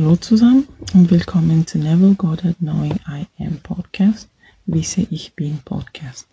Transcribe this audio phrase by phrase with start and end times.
[0.00, 4.28] Hallo zusammen und willkommen zu Never Goddard Knowing I Am Podcast,
[4.64, 6.28] Wisse ich bin Podcast.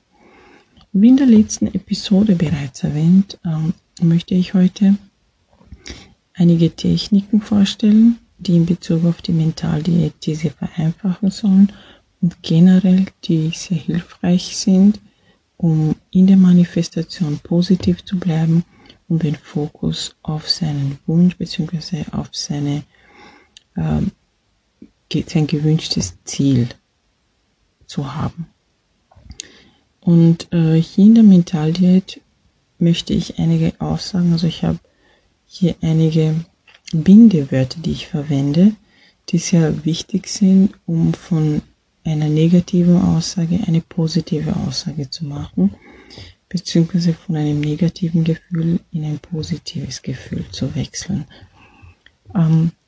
[0.93, 4.99] Wie in der letzten Episode bereits erwähnt, ähm, möchte ich heute
[6.36, 11.71] einige Techniken vorstellen, die in Bezug auf die Mentaldiät diese vereinfachen sollen
[12.21, 15.00] und generell die sehr hilfreich sind,
[15.57, 18.63] um in der Manifestation positiv zu bleiben
[19.07, 22.05] und den Fokus auf seinen Wunsch bzw.
[22.12, 22.84] auf seine,
[23.75, 24.02] äh,
[25.27, 26.70] sein gewünschtes Ziel
[27.85, 28.48] zu haben.
[30.01, 32.21] Und äh, hier in der Mentaldiät
[32.79, 34.79] möchte ich einige Aussagen, also ich habe
[35.45, 36.45] hier einige
[36.91, 38.73] Bindewörter, die ich verwende,
[39.29, 41.62] die sehr wichtig sind, um von
[42.03, 45.76] einer negativen Aussage eine positive Aussage zu machen
[46.55, 51.26] beziehungsweise von einem negativen Gefühl in ein positives Gefühl zu wechseln.
[52.34, 52.85] Ähm, äh,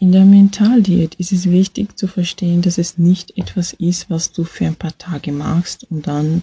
[0.00, 4.42] in der Mentaldiät ist es wichtig zu verstehen, dass es nicht etwas ist, was du
[4.42, 6.42] für ein paar Tage machst und dann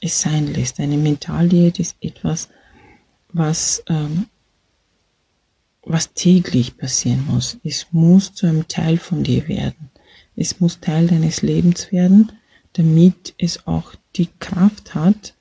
[0.00, 0.80] es sein lässt.
[0.80, 2.48] Eine Mentaldiät ist etwas,
[3.32, 4.26] was, ähm,
[5.84, 7.58] was täglich passieren muss.
[7.64, 9.90] Es muss zu einem Teil von dir werden.
[10.36, 12.32] Es muss Teil deines Lebens werden,
[12.72, 15.34] damit es auch die Kraft hat,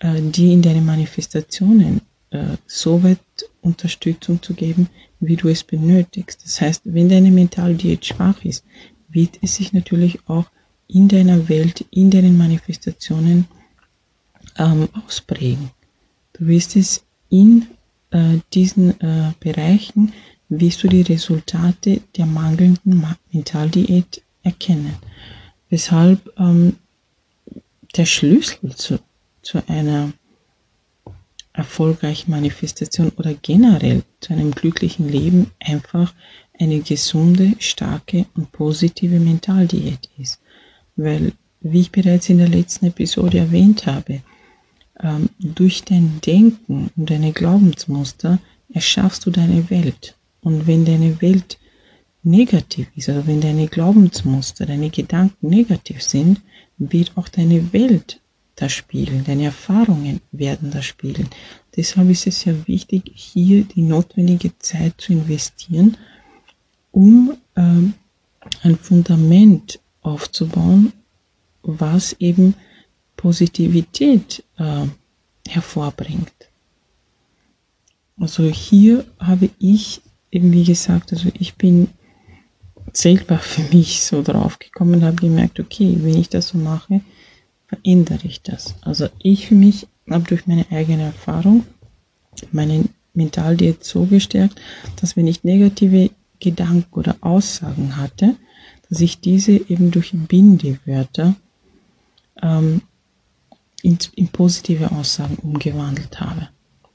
[0.00, 2.00] äh, die in deine Manifestationen
[2.30, 3.18] äh, so weit
[3.60, 4.88] Unterstützung zu geben,
[5.20, 6.44] wie du es benötigst.
[6.44, 8.64] Das heißt, wenn deine Mentaldiät schwach ist,
[9.08, 10.46] wird es sich natürlich auch
[10.88, 13.46] in deiner Welt, in deinen Manifestationen
[14.58, 15.70] ähm, ausprägen.
[16.34, 17.66] Du wirst es in
[18.10, 20.12] äh, diesen äh, Bereichen,
[20.48, 24.94] wirst du die Resultate der mangelnden Mentaldiät erkennen.
[25.70, 26.76] Weshalb ähm,
[27.96, 28.98] der Schlüssel zu,
[29.42, 30.12] zu einer
[31.54, 36.12] erfolgreichen Manifestation oder generell zu einem glücklichen Leben einfach
[36.58, 40.40] eine gesunde, starke und positive Mentaldiät ist.
[40.96, 44.20] Weil, wie ich bereits in der letzten Episode erwähnt habe,
[45.00, 48.38] ähm, durch dein Denken und deine Glaubensmuster
[48.72, 50.16] erschaffst du deine Welt.
[50.40, 51.58] Und wenn deine Welt
[52.24, 56.40] negativ ist, also wenn deine Glaubensmuster, deine Gedanken negativ sind,
[56.78, 58.20] wird auch deine Welt
[58.56, 61.28] da spielen, deine Erfahrungen werden da spielen.
[61.76, 65.96] Deshalb ist es sehr wichtig, hier die notwendige Zeit zu investieren,
[66.92, 67.94] um ähm,
[68.62, 70.92] ein Fundament aufzubauen,
[71.62, 72.54] was eben
[73.16, 74.86] Positivität äh,
[75.48, 76.32] hervorbringt.
[78.16, 80.02] Also hier habe ich
[80.34, 81.88] eben wie gesagt, also ich bin
[82.92, 87.00] selber für mich so drauf gekommen und habe gemerkt, okay, wenn ich das so mache,
[87.66, 88.74] verändere ich das.
[88.82, 91.64] Also ich für mich habe durch meine eigene Erfahrung
[92.52, 94.60] meine Mentaldiät so gestärkt,
[95.00, 96.10] dass wenn ich negative
[96.40, 98.36] Gedanken oder Aussagen hatte,
[98.88, 101.36] dass ich diese eben durch Bindewörter
[102.42, 102.82] ähm,
[103.82, 106.48] in, in positive Aussagen umgewandelt habe.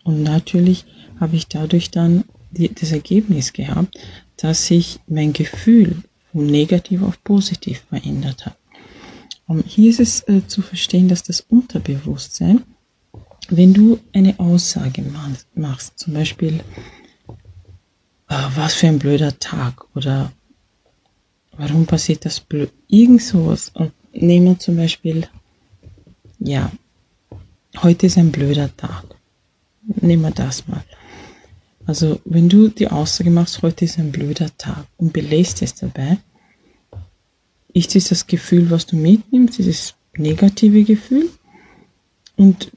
[0.03, 0.85] Und natürlich
[1.19, 3.97] habe ich dadurch dann die, das Ergebnis gehabt,
[4.37, 8.58] dass sich mein Gefühl von negativ auf positiv verändert hat.
[9.65, 12.63] Hier ist es äh, zu verstehen, dass das Unterbewusstsein,
[13.49, 15.03] wenn du eine Aussage
[15.55, 16.59] machst, zum Beispiel,
[18.29, 20.31] äh, was für ein blöder Tag oder
[21.57, 22.43] warum passiert das
[22.87, 23.71] irgend sowas.
[23.73, 25.27] Und nehmen wir zum Beispiel,
[26.37, 26.71] ja,
[27.81, 29.03] heute ist ein blöder Tag.
[29.81, 30.83] Nehmen wir das mal.
[31.87, 36.19] Also wenn du die Aussage machst, heute ist ein blöder Tag und belässt es dabei,
[37.73, 41.29] ist es das Gefühl, was du mitnimmst, dieses negative Gefühl
[42.35, 42.71] und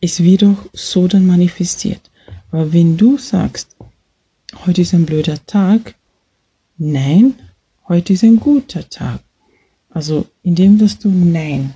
[0.00, 2.10] es wird auch so dann manifestiert.
[2.50, 3.76] Aber wenn du sagst,
[4.66, 5.94] heute ist ein blöder Tag,
[6.76, 7.34] nein,
[7.88, 9.22] heute ist ein guter Tag.
[9.90, 11.74] Also indem dass du nein,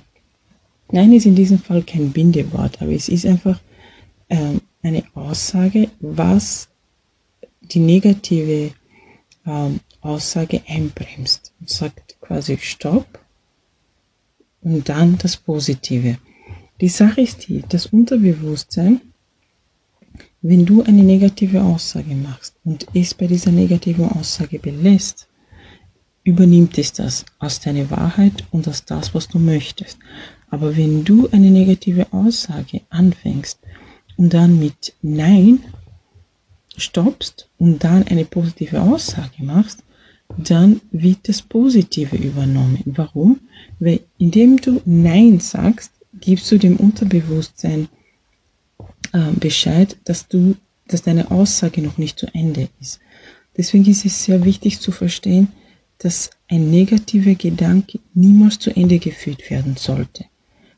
[0.91, 3.59] nein ist in diesem Fall kein Bindewort, aber es ist einfach
[4.29, 6.69] ähm, eine Aussage, was
[7.61, 8.71] die negative
[9.45, 13.19] ähm, Aussage einbremst und sagt quasi Stopp
[14.61, 16.17] und dann das Positive.
[16.81, 19.01] Die Sache ist die, das Unterbewusstsein,
[20.41, 25.27] wenn du eine negative Aussage machst und es bei dieser negativen Aussage belässt,
[26.23, 29.97] übernimmt es das als deine Wahrheit und als das, was du möchtest.
[30.49, 33.59] Aber wenn du eine negative Aussage anfängst
[34.15, 35.63] und dann mit Nein
[36.77, 39.83] stoppst und dann eine positive Aussage machst,
[40.35, 42.81] dann wird das Positive übernommen.
[42.85, 43.39] Warum?
[43.79, 47.87] Weil indem du Nein sagst, gibst du dem Unterbewusstsein
[49.13, 50.55] äh, Bescheid, dass du,
[50.87, 52.99] dass deine Aussage noch nicht zu Ende ist.
[53.55, 55.49] Deswegen ist es sehr wichtig zu verstehen,
[55.99, 60.25] dass ein negativer Gedanke niemals zu Ende geführt werden sollte.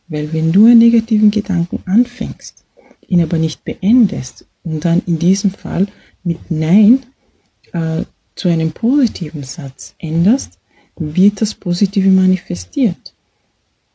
[0.08, 2.66] Weil wenn du einen negativen Gedanken anfängst,
[3.08, 5.88] ihn aber nicht beendest und dann in diesem Fall
[6.24, 7.00] mit Nein
[7.74, 8.04] äh,
[8.40, 10.60] zu einem positiven Satz änderst,
[10.96, 13.14] wird das Positive manifestiert.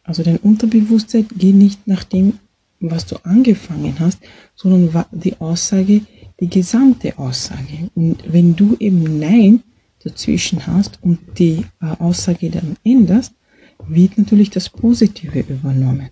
[0.03, 2.41] Also dein Unterbewusstsein geht nicht nach dem,
[2.79, 4.19] was du angefangen hast,
[4.55, 6.03] sondern die Aussage,
[6.41, 7.89] die gesamte Aussage.
[7.95, 9.63] Und wenn du eben Nein
[10.03, 13.33] dazwischen hast und die äh, Aussage dann änderst,
[13.89, 16.11] wird natürlich das Positive übernommen.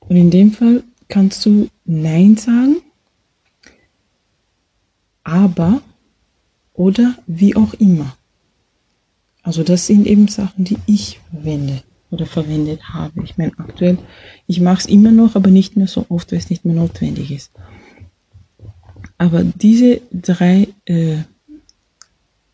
[0.00, 2.82] Und in dem Fall kannst du Nein sagen,
[5.22, 5.80] aber
[6.80, 8.16] oder wie auch immer.
[9.42, 13.22] Also das sind eben Sachen, die ich verwende oder verwendet habe.
[13.22, 13.98] Ich meine, aktuell,
[14.46, 17.32] ich mache es immer noch, aber nicht mehr so oft, weil es nicht mehr notwendig
[17.32, 17.50] ist.
[19.18, 21.18] Aber diese drei äh,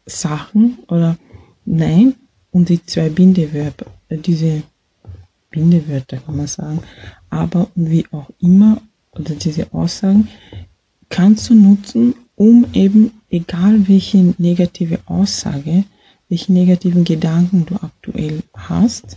[0.06, 1.16] Sachen oder
[1.64, 2.16] nein
[2.50, 4.64] und die zwei Bindewörter, äh, diese
[5.50, 6.80] Bindewörter kann man sagen,
[7.30, 8.82] aber und wie auch immer
[9.12, 10.26] oder diese Aussagen
[11.10, 15.84] kannst du nutzen, um eben egal welche negative Aussage,
[16.28, 19.16] welche negativen Gedanken du aktuell hast,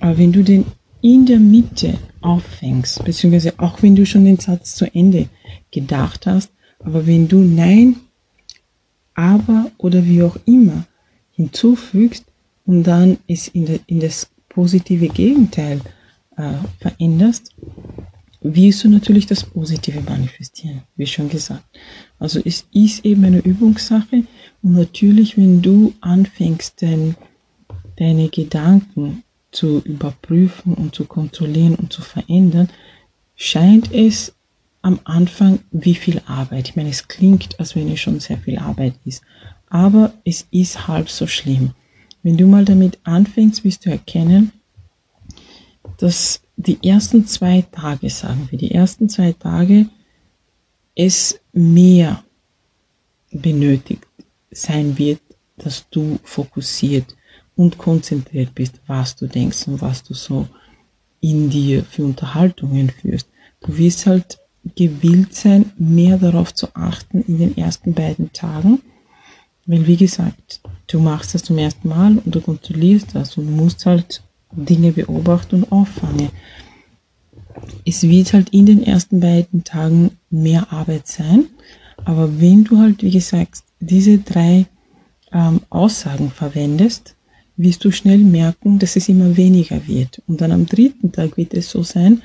[0.00, 0.66] aber wenn du den
[1.02, 5.28] in der Mitte auffängst, beziehungsweise auch wenn du schon den Satz zu Ende
[5.70, 6.50] gedacht hast,
[6.80, 7.96] aber wenn du Nein,
[9.14, 10.86] aber oder wie auch immer
[11.32, 12.24] hinzufügst
[12.66, 15.80] und dann es in, der, in das positive Gegenteil
[16.36, 17.54] äh, veränderst,
[18.42, 21.64] wirst du natürlich das Positive manifestieren, wie schon gesagt.
[22.20, 24.24] Also es ist eben eine Übungssache
[24.62, 27.16] und natürlich, wenn du anfängst, dein,
[27.96, 32.68] deine Gedanken zu überprüfen und zu kontrollieren und zu verändern,
[33.34, 34.34] scheint es
[34.82, 36.68] am Anfang wie viel Arbeit.
[36.68, 39.22] Ich meine, es klingt, als wenn es schon sehr viel Arbeit ist,
[39.68, 41.72] aber es ist halb so schlimm.
[42.22, 44.52] Wenn du mal damit anfängst, wirst du erkennen,
[45.96, 49.86] dass die ersten zwei Tage, sagen wir, die ersten zwei Tage
[50.94, 52.22] es mehr
[53.30, 54.06] benötigt
[54.50, 55.20] sein wird,
[55.56, 57.16] dass du fokussiert
[57.56, 60.48] und konzentriert bist, was du denkst und was du so
[61.20, 63.28] in dir für Unterhaltungen führst.
[63.60, 64.38] Du wirst halt
[64.74, 68.80] gewillt sein, mehr darauf zu achten in den ersten beiden Tagen,
[69.66, 73.86] weil wie gesagt, du machst das zum ersten Mal und du kontrollierst das und musst
[73.86, 74.22] halt
[74.52, 76.30] Dinge beobachten und auffangen.
[77.84, 81.46] Es wird halt in den ersten beiden Tagen mehr Arbeit sein,
[82.04, 84.66] aber wenn du halt, wie gesagt, diese drei
[85.32, 87.16] ähm, Aussagen verwendest,
[87.56, 90.22] wirst du schnell merken, dass es immer weniger wird.
[90.26, 92.22] Und dann am dritten Tag wird es so sein,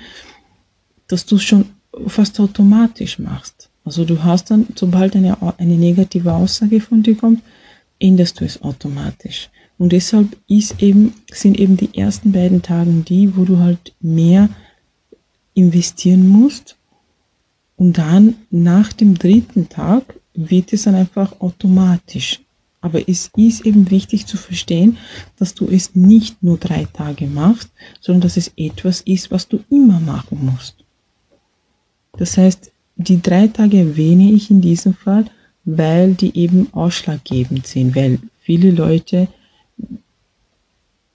[1.07, 1.65] dass du es schon
[2.07, 3.69] fast automatisch machst.
[3.83, 7.41] Also du hast dann, sobald eine, eine negative Aussage von dir kommt,
[7.99, 9.49] änderst du es automatisch.
[9.77, 14.49] Und deshalb ist eben, sind eben die ersten beiden Tagen die, wo du halt mehr
[15.55, 16.77] investieren musst.
[17.77, 22.39] Und dann nach dem dritten Tag wird es dann einfach automatisch
[22.85, 24.97] aber es ist eben wichtig zu verstehen,
[25.39, 29.63] dass du es nicht nur drei Tage machst, sondern dass es etwas ist, was du
[29.71, 30.75] immer machen musst.
[32.19, 35.25] Das heißt, die drei Tage erwähne ich in diesem Fall,
[35.63, 39.29] weil die eben ausschlaggebend sind, weil viele Leute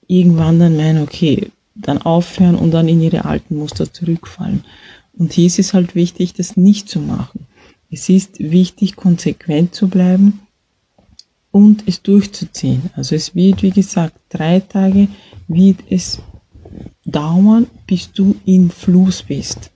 [0.08, 4.64] irgendwann dann meinen, okay, dann aufhören und dann in ihre alten Muster zurückfallen.
[5.12, 7.46] Und hier ist es halt wichtig, das nicht zu machen.
[7.90, 10.40] Es ist wichtig, konsequent zu bleiben
[11.50, 12.90] und es durchzuziehen.
[12.94, 15.08] Also es wird, wie gesagt, drei Tage
[15.48, 16.20] wird es
[17.04, 19.70] dauern, bis du im Fluss bist.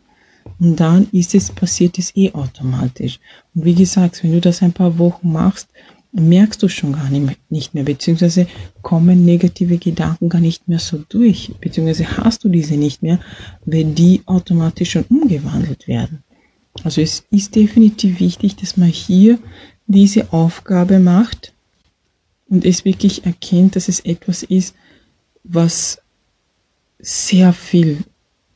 [0.61, 3.19] Und dann ist es, passiert es eh automatisch.
[3.55, 5.69] Und wie gesagt, wenn du das ein paar Wochen machst,
[6.15, 8.47] merkst du schon gar nicht mehr, beziehungsweise
[8.83, 13.19] kommen negative Gedanken gar nicht mehr so durch, beziehungsweise hast du diese nicht mehr,
[13.65, 16.23] wenn die automatisch schon umgewandelt werden.
[16.85, 19.39] Also es ist definitiv wichtig, dass man hier
[19.87, 21.55] diese Aufgabe macht,
[22.49, 24.75] und es wirklich erkennt, dass es etwas ist,
[25.43, 26.01] was
[26.99, 28.05] sehr viel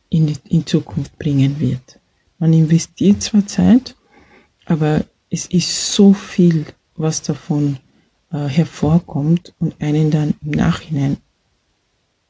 [0.08, 2.00] in, in Zukunft bringen wird.
[2.38, 3.96] Man investiert zwar Zeit,
[4.66, 6.64] aber es ist so viel,
[6.98, 7.78] was davon
[8.32, 11.16] äh, hervorkommt und einen dann im Nachhinein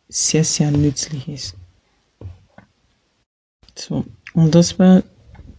[0.09, 1.55] sehr, sehr nützlich ist.
[3.75, 5.03] So, und das war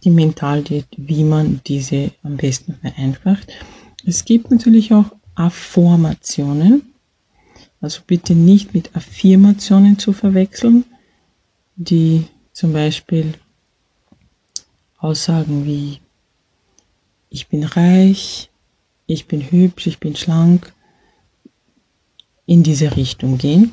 [0.04, 3.52] die Mentaldiät, wie man diese am besten vereinfacht.
[4.04, 6.94] Es gibt natürlich auch Affirmationen.
[7.80, 10.84] Also bitte nicht mit Affirmationen zu verwechseln,
[11.76, 13.34] die zum Beispiel
[14.98, 16.00] Aussagen wie
[17.30, 18.49] ich bin reich,
[19.10, 20.72] ich bin hübsch, ich bin schlank,
[22.46, 23.72] in diese Richtung gehen.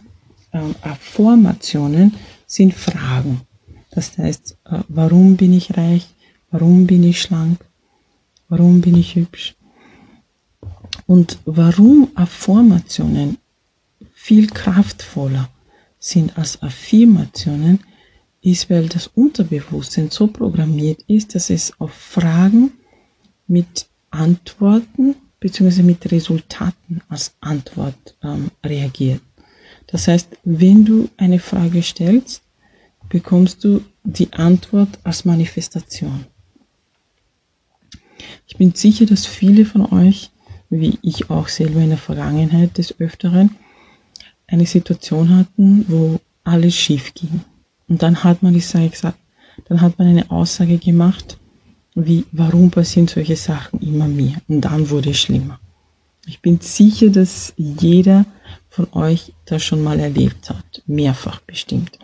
[0.53, 2.15] Ähm, Affirmationen
[2.46, 3.41] sind Fragen.
[3.91, 6.08] Das heißt, äh, warum bin ich reich?
[6.51, 7.65] Warum bin ich schlank?
[8.50, 9.56] Warum bin ich hübsch?
[11.06, 13.38] Und warum Affirmationen
[14.13, 15.50] viel kraftvoller
[16.00, 17.79] sind als Affirmationen,
[18.41, 22.72] ist, weil das Unterbewusstsein so programmiert ist, dass es auf Fragen
[23.48, 25.84] mit Antworten bzw.
[25.84, 29.22] mit Resultaten als Antwort ähm, reagiert.
[29.88, 32.41] Das heißt, wenn du eine Frage stellst,
[33.10, 36.25] bekommst du die Antwort als Manifestation.
[38.48, 40.32] Ich bin sicher, dass viele von euch,
[40.70, 43.56] wie ich auch selber in der Vergangenheit des Öfteren,
[44.48, 47.41] eine Situation hatten, wo alles schief ging.
[47.88, 48.91] Und dann hat man, ich sage
[49.65, 51.38] dann hat man eine Aussage gemacht,
[52.06, 54.38] wie, warum passieren solche Sachen immer mehr?
[54.48, 55.60] Und dann wurde es schlimmer.
[56.27, 58.25] Ich bin sicher, dass jeder
[58.70, 61.98] von euch das schon mal erlebt hat, mehrfach bestimmt.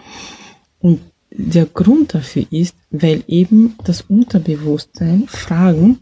[0.79, 5.99] Und der Grund dafür ist, weil eben das Unterbewusstsein Fragen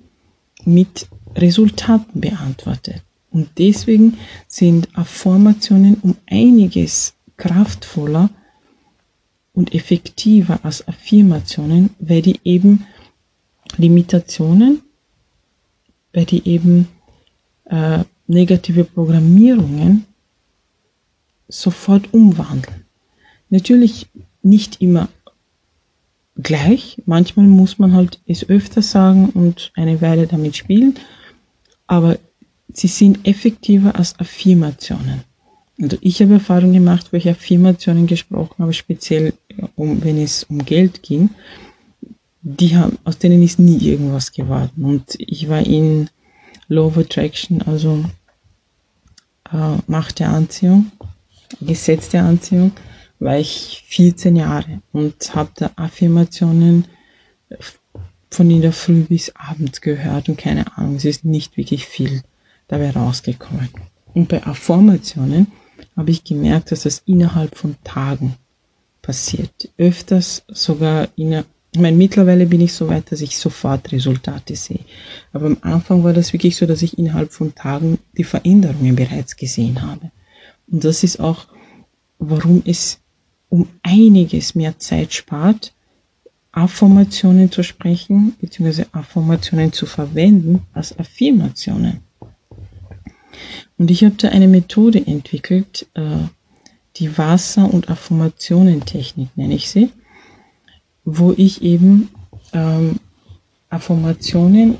[0.63, 3.01] mit Resultaten beantwortet.
[3.31, 4.17] Und deswegen
[4.47, 8.29] sind Affirmationen um einiges kraftvoller
[9.53, 12.85] und effektiver als Affirmationen, weil die eben
[13.77, 14.81] Limitationen,
[16.13, 16.87] weil die eben
[17.65, 20.05] äh, negative Programmierungen
[21.47, 22.85] sofort umwandeln.
[23.49, 24.07] Natürlich
[24.41, 25.09] nicht immer
[26.37, 27.01] gleich.
[27.05, 30.95] Manchmal muss man halt es öfter sagen und eine Weile damit spielen,
[31.87, 32.17] aber
[32.73, 35.23] sie sind effektiver als Affirmationen.
[35.81, 39.33] Also ich habe Erfahrungen gemacht, wo ich Affirmationen gesprochen habe, speziell
[39.75, 41.31] um, wenn es um Geld ging.
[42.43, 44.83] Die haben, aus denen ist nie irgendwas geworden.
[44.83, 46.09] Und ich war in
[46.67, 48.03] Law of Attraction, also
[49.51, 50.91] äh, Macht der Anziehung,
[51.59, 52.71] Gesetz der Anziehung,
[53.19, 56.85] war ich 14 Jahre und habe da Affirmationen
[58.31, 62.23] von in der Früh bis abends gehört und keine Ahnung, es ist nicht wirklich viel
[62.67, 63.69] dabei rausgekommen.
[64.13, 65.51] Und bei Affirmationen
[65.95, 68.35] habe ich gemerkt, dass das innerhalb von Tagen
[69.01, 69.69] passiert.
[69.77, 74.81] Öfters sogar in ich meine, mittlerweile bin ich so weit, dass ich sofort Resultate sehe.
[75.31, 79.37] Aber am Anfang war das wirklich so, dass ich innerhalb von Tagen die Veränderungen bereits
[79.37, 80.11] gesehen habe.
[80.69, 81.47] Und das ist auch,
[82.19, 82.99] warum es
[83.47, 85.73] um einiges mehr Zeit spart,
[86.51, 92.01] Affirmationen zu sprechen, beziehungsweise Affirmationen zu verwenden, als Affirmationen.
[93.77, 96.17] Und ich habe da eine Methode entwickelt, äh,
[96.97, 99.89] die Wasser- und Affirmationen-Technik nenne ich sie,
[101.17, 102.09] wo ich eben
[102.53, 102.99] ähm,
[103.69, 104.77] Affirmationen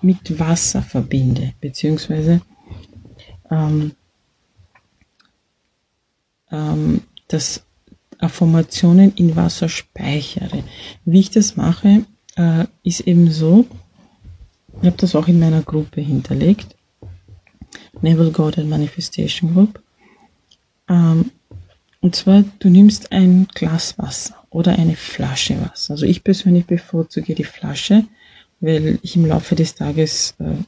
[0.00, 2.40] mit Wasser verbinde, beziehungsweise
[3.50, 3.92] ähm,
[6.50, 7.64] ähm, das
[8.18, 10.62] Affirmationen in Wasser speichere.
[11.04, 12.04] Wie ich das mache,
[12.36, 13.66] äh, ist eben so,
[14.80, 16.76] ich habe das auch in meiner Gruppe hinterlegt,
[18.00, 19.82] Neville Gordon Manifestation Group.
[20.88, 21.30] Ähm,
[22.00, 25.94] und zwar, du nimmst ein Glas Wasser oder eine Flasche Wasser.
[25.94, 28.04] Also ich persönlich bevorzuge die Flasche,
[28.60, 30.62] weil ich im Laufe des Tages äh,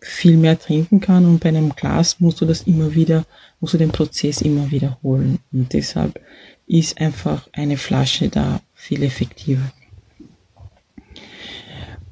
[0.00, 3.24] viel mehr trinken kann und bei einem Glas musst du das immer wieder,
[3.60, 5.38] musst du den Prozess immer wiederholen.
[5.52, 6.20] Und deshalb
[6.66, 9.72] ist einfach eine Flasche da viel effektiver.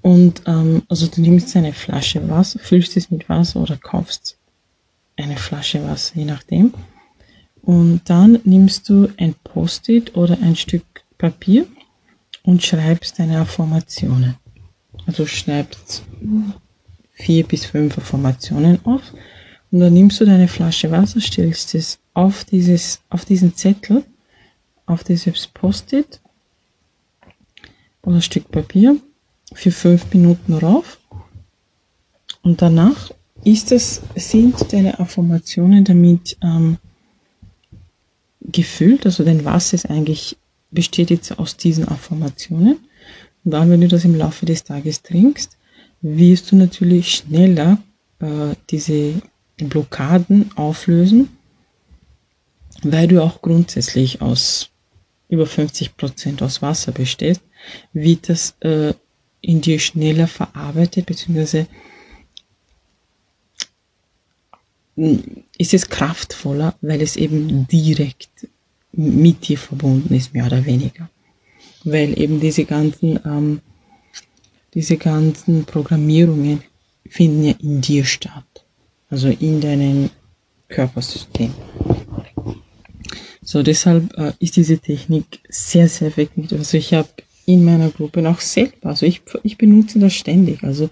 [0.03, 4.39] Und ähm, also du nimmst eine Flasche Wasser, füllst es mit Wasser oder kaufst
[5.17, 6.75] eine Flasche Wasser, je nachdem.
[7.63, 10.85] Und dann nimmst du ein Post-it oder ein Stück
[11.19, 11.67] Papier
[12.43, 14.37] und schreibst deine Affirmationen.
[15.07, 16.03] Also schreibst
[17.13, 19.03] vier bis fünf Affirmationen auf
[19.71, 24.05] und dann nimmst du deine Flasche Wasser, stellst es auf dieses, auf diesen Zettel
[24.87, 26.21] auf dieses Post-it
[28.03, 28.97] oder Stück Papier
[29.53, 30.99] für fünf Minuten rauf
[32.43, 33.11] und danach
[33.45, 36.79] ist es, sind deine Affirmationen damit ähm,
[38.41, 40.37] gefüllt, also dein Wasser ist eigentlich,
[40.71, 42.79] besteht jetzt aus diesen Affirmationen.
[43.45, 45.57] Und dann, wenn du das im Laufe des Tages trinkst,
[46.03, 47.79] wirst du natürlich schneller
[48.21, 49.15] äh, diese
[49.57, 51.29] Blockaden auflösen,
[52.83, 54.71] weil du auch grundsätzlich aus
[55.29, 57.41] über 50 Prozent aus Wasser besteht,
[57.93, 58.95] wird das äh,
[59.41, 61.67] in dir schneller verarbeitet, beziehungsweise
[64.97, 68.49] hm, ist es kraftvoller, weil es eben direkt
[68.97, 71.09] mit dir verbunden ist, mehr oder weniger.
[71.85, 73.61] Weil eben diese ganzen, ähm,
[74.75, 76.63] diese ganzen Programmierungen
[77.09, 78.65] finden ja in dir statt.
[79.09, 80.11] Also in deinem
[80.69, 81.53] Körpersystem.
[83.43, 86.53] So, deshalb äh, ist diese Technik sehr, sehr effektiv.
[86.53, 87.09] Also ich habe
[87.47, 90.65] in meiner Gruppe noch selber, also ich, ich benutze das ständig.
[90.65, 90.91] Also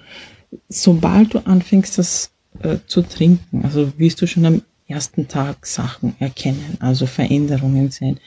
[0.68, 2.30] sobald du anfängst, das
[2.60, 8.20] äh, zu trinken, also wirst du schon am ersten Tag Sachen erkennen, also Veränderungen sehen.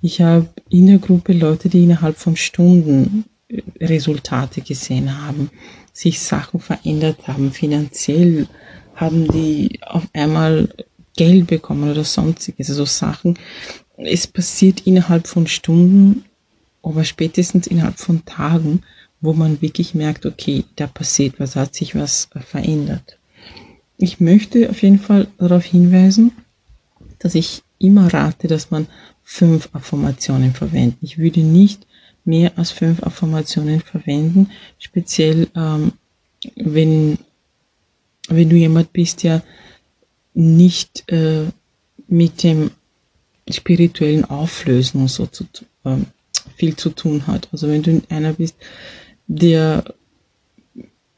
[0.00, 5.50] Ich habe in der Gruppe Leute, die innerhalb von Stunden äh, Resultate gesehen haben,
[5.92, 8.48] sich Sachen verändert haben, finanziell
[8.94, 10.68] haben die auf einmal
[11.16, 13.38] Geld bekommen oder sonstiges, also Sachen.
[13.96, 16.24] Es passiert innerhalb von Stunden,
[16.82, 18.82] aber spätestens innerhalb von Tagen,
[19.20, 23.18] wo man wirklich merkt, okay, da passiert was, hat sich was verändert.
[23.96, 26.32] Ich möchte auf jeden Fall darauf hinweisen,
[27.18, 28.86] dass ich immer rate, dass man
[29.22, 30.98] fünf Affirmationen verwendet.
[31.00, 31.86] Ich würde nicht
[32.24, 35.92] mehr als fünf Affirmationen verwenden, speziell ähm,
[36.56, 37.18] wenn,
[38.28, 39.42] wenn du jemand bist, der
[40.34, 41.46] nicht äh,
[42.08, 42.70] mit dem
[43.48, 45.44] spirituellen Auflösen so zu,
[45.84, 45.96] äh,
[46.56, 47.48] viel zu tun hat.
[47.52, 48.56] Also wenn du einer bist,
[49.26, 49.84] der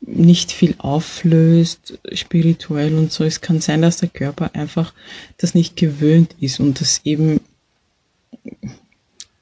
[0.07, 4.93] nicht viel auflöst, spirituell und so, es kann sein, dass der Körper einfach
[5.39, 7.41] das nicht gewöhnt ist und das eben,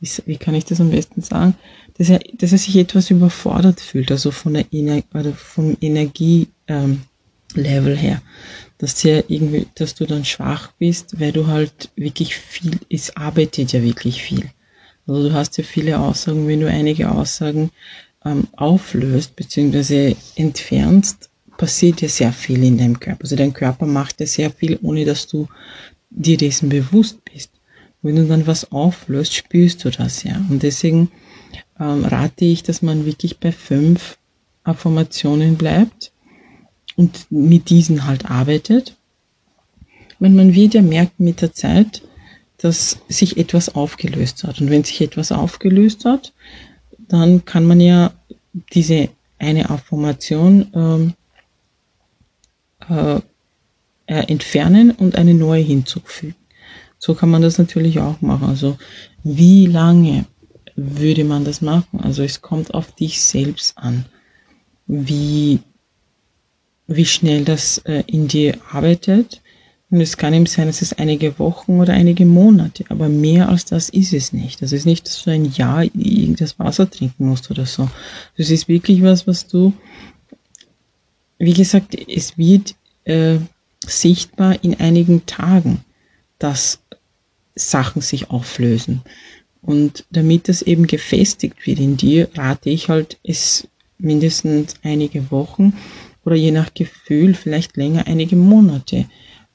[0.01, 1.55] wie kann ich das am besten sagen,
[1.99, 6.49] dass er, dass er sich etwas überfordert fühlt, also von der Ener oder vom Energielevel
[6.69, 7.03] ähm,
[7.55, 8.23] her.
[8.79, 13.73] Dass ja irgendwie, dass du dann schwach bist, weil du halt wirklich viel, es arbeitet
[13.73, 14.51] ja wirklich viel.
[15.07, 17.71] Also du hast ja viele Aussagen, wenn du einige Aussagen
[18.25, 20.17] ähm, auflöst bzw.
[20.37, 23.23] entfernst, passiert ja sehr viel in deinem Körper.
[23.23, 25.49] Also dein Körper macht ja sehr viel, ohne dass du
[26.11, 27.51] dir dessen bewusst bist.
[28.03, 30.45] Wenn du dann was auflöst, spürst du das ja.
[30.51, 31.11] Und deswegen
[31.79, 34.19] ähm, rate ich, dass man wirklich bei fünf
[34.65, 36.13] Affirmationen bleibt
[36.97, 38.97] und mit diesen halt arbeitet.
[40.19, 42.03] Wenn man wieder merkt mit der Zeit,
[42.59, 44.61] dass sich etwas aufgelöst hat.
[44.61, 46.33] Und wenn sich etwas aufgelöst hat,
[47.13, 48.13] dann kann man ja
[48.73, 51.15] diese eine Affirmation ähm,
[52.89, 53.21] äh,
[54.07, 56.37] äh, entfernen und eine neue hinzufügen.
[56.99, 58.49] So kann man das natürlich auch machen.
[58.49, 58.79] Also
[59.25, 60.25] wie lange
[60.75, 62.01] würde man das machen?
[62.01, 64.07] Also es kommt auf dich selbst an,
[64.87, 65.61] wie
[66.87, 69.42] wie schnell das äh, in dir arbeitet.
[69.93, 73.67] Und es kann eben sein, dass es einige Wochen oder einige Monate, aber mehr als
[73.67, 74.63] das ist es nicht.
[74.63, 77.91] Das ist nicht, dass du ein Jahr das Wasser trinken musst oder so.
[78.39, 79.75] Das ist wirklich was, was du,
[81.37, 82.75] wie gesagt, es wird
[83.05, 83.37] äh,
[83.87, 85.85] sichtbar in einigen Tagen,
[86.39, 86.81] dass
[87.55, 89.03] Sachen sich auflösen.
[89.61, 95.75] Und damit das eben gefestigt wird in dir, rate ich halt, es mindestens einige Wochen
[96.25, 99.05] oder je nach Gefühl vielleicht länger einige Monate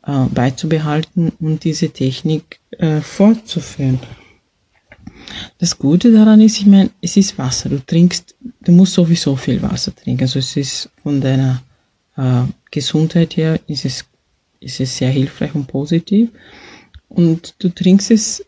[0.08, 4.00] äh, beizubehalten und diese Technik äh, fortzuführen.
[5.58, 7.68] Das Gute daran ist, ich meine, es ist Wasser.
[7.70, 10.24] Du trinkst, du musst sowieso viel Wasser trinken.
[10.24, 11.62] Also es ist von deiner
[12.16, 14.06] äh, Gesundheit her ist es,
[14.62, 16.30] ist es sehr hilfreich und positiv.
[17.10, 18.46] Und du trinkst es,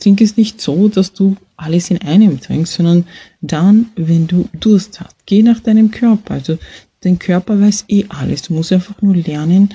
[0.00, 3.04] trink es nicht so, dass du alles in einem trinkst, sondern
[3.40, 5.16] dann, wenn du Durst hast.
[5.26, 6.34] Geh nach deinem Körper.
[6.34, 6.58] Also
[7.00, 8.42] dein Körper weiß eh alles.
[8.42, 9.74] Du musst einfach nur lernen,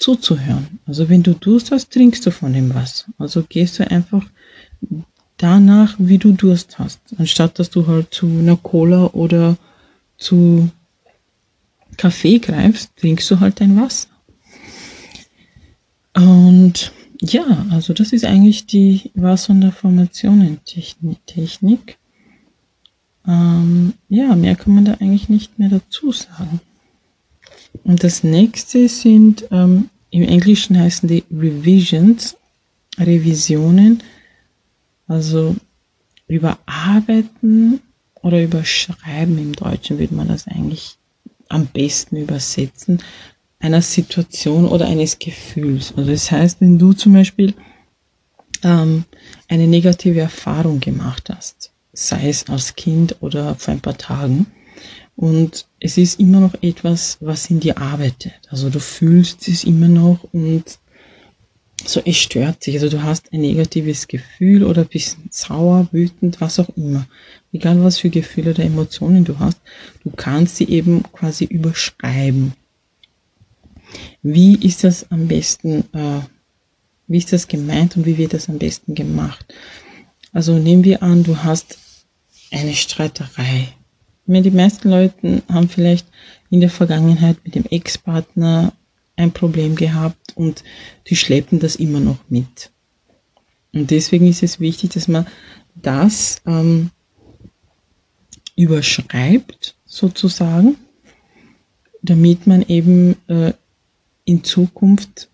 [0.00, 0.80] zuzuhören.
[0.86, 3.06] Also wenn du Durst hast, trinkst du von dem Wasser.
[3.18, 4.24] Also gehst du einfach
[5.36, 7.00] danach, wie du Durst hast.
[7.18, 9.56] Anstatt dass du halt zu einer Cola oder
[10.16, 10.70] zu
[11.96, 14.08] Kaffee greifst, trinkst du halt dein Wasser.
[16.14, 21.98] Und ja, also das ist eigentlich die Wasser- und Formationentechnik.
[23.26, 26.62] Ähm, ja, mehr kann man da eigentlich nicht mehr dazu sagen.
[27.84, 32.36] Und das nächste sind, ähm, im Englischen heißen die Revisions,
[32.98, 34.02] Revisionen,
[35.06, 35.56] also
[36.26, 37.80] überarbeiten
[38.22, 40.96] oder überschreiben im Deutschen würde man das eigentlich
[41.48, 43.02] am besten übersetzen,
[43.58, 45.92] einer Situation oder eines Gefühls.
[45.96, 47.54] Also das heißt, wenn du zum Beispiel
[48.62, 49.04] ähm,
[49.48, 54.46] eine negative Erfahrung gemacht hast, sei es als Kind oder vor ein paar Tagen.
[55.20, 58.32] Und es ist immer noch etwas, was in dir arbeitet.
[58.48, 60.78] Also du fühlst es immer noch und
[61.84, 62.76] so es stört sich.
[62.76, 67.06] Also du hast ein negatives Gefühl oder bist sauer, wütend, was auch immer.
[67.52, 69.60] Egal was für Gefühle oder Emotionen du hast,
[70.04, 72.54] du kannst sie eben quasi überschreiben.
[74.22, 76.20] Wie ist das am besten, äh,
[77.08, 79.44] wie ist das gemeint und wie wird das am besten gemacht?
[80.32, 81.76] Also nehmen wir an, du hast
[82.50, 83.74] eine Streiterei
[84.30, 86.06] meine, die meisten Leute haben vielleicht
[86.50, 88.72] in der Vergangenheit mit dem Ex-Partner
[89.16, 90.64] ein Problem gehabt und
[91.08, 92.70] die schleppen das immer noch mit.
[93.72, 95.26] Und deswegen ist es wichtig, dass man
[95.74, 96.90] das ähm,
[98.56, 100.76] überschreibt, sozusagen,
[102.02, 103.52] damit man eben äh,
[104.24, 105.28] in Zukunft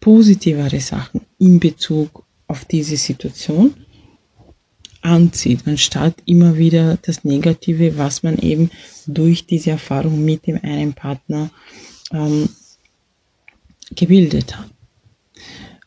[0.00, 3.74] positivere Sachen in Bezug auf diese Situation
[5.02, 8.70] anzieht, anstatt immer wieder das Negative, was man eben
[9.06, 11.50] durch diese Erfahrung mit dem einen Partner
[12.12, 12.48] ähm,
[13.94, 14.70] gebildet hat.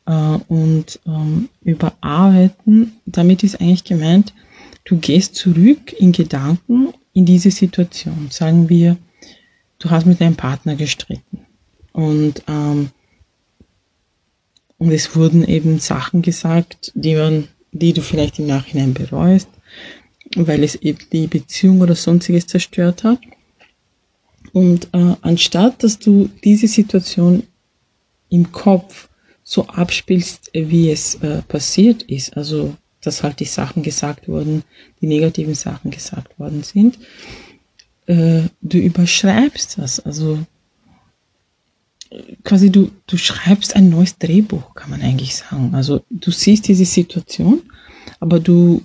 [0.05, 4.33] Äh, und ähm, überarbeiten, damit ist eigentlich gemeint,
[4.83, 8.27] du gehst zurück in Gedanken in diese Situation.
[8.29, 8.97] Sagen wir,
[9.79, 11.39] du hast mit deinem Partner gestritten
[11.93, 12.89] und ähm,
[14.77, 19.49] und es wurden eben Sachen gesagt, die man, die du vielleicht im Nachhinein bereust,
[20.35, 23.19] weil es eben die Beziehung oder sonstiges zerstört hat.
[24.53, 27.43] Und äh, anstatt dass du diese Situation
[28.29, 29.09] im Kopf
[29.43, 34.63] so abspielst, wie es äh, passiert ist, also dass halt die Sachen gesagt wurden,
[35.01, 36.97] die negativen Sachen gesagt worden sind,
[38.07, 40.39] äh, du überschreibst das, also
[42.43, 45.73] quasi du, du schreibst ein neues Drehbuch, kann man eigentlich sagen.
[45.73, 47.63] Also du siehst diese Situation,
[48.19, 48.83] aber du,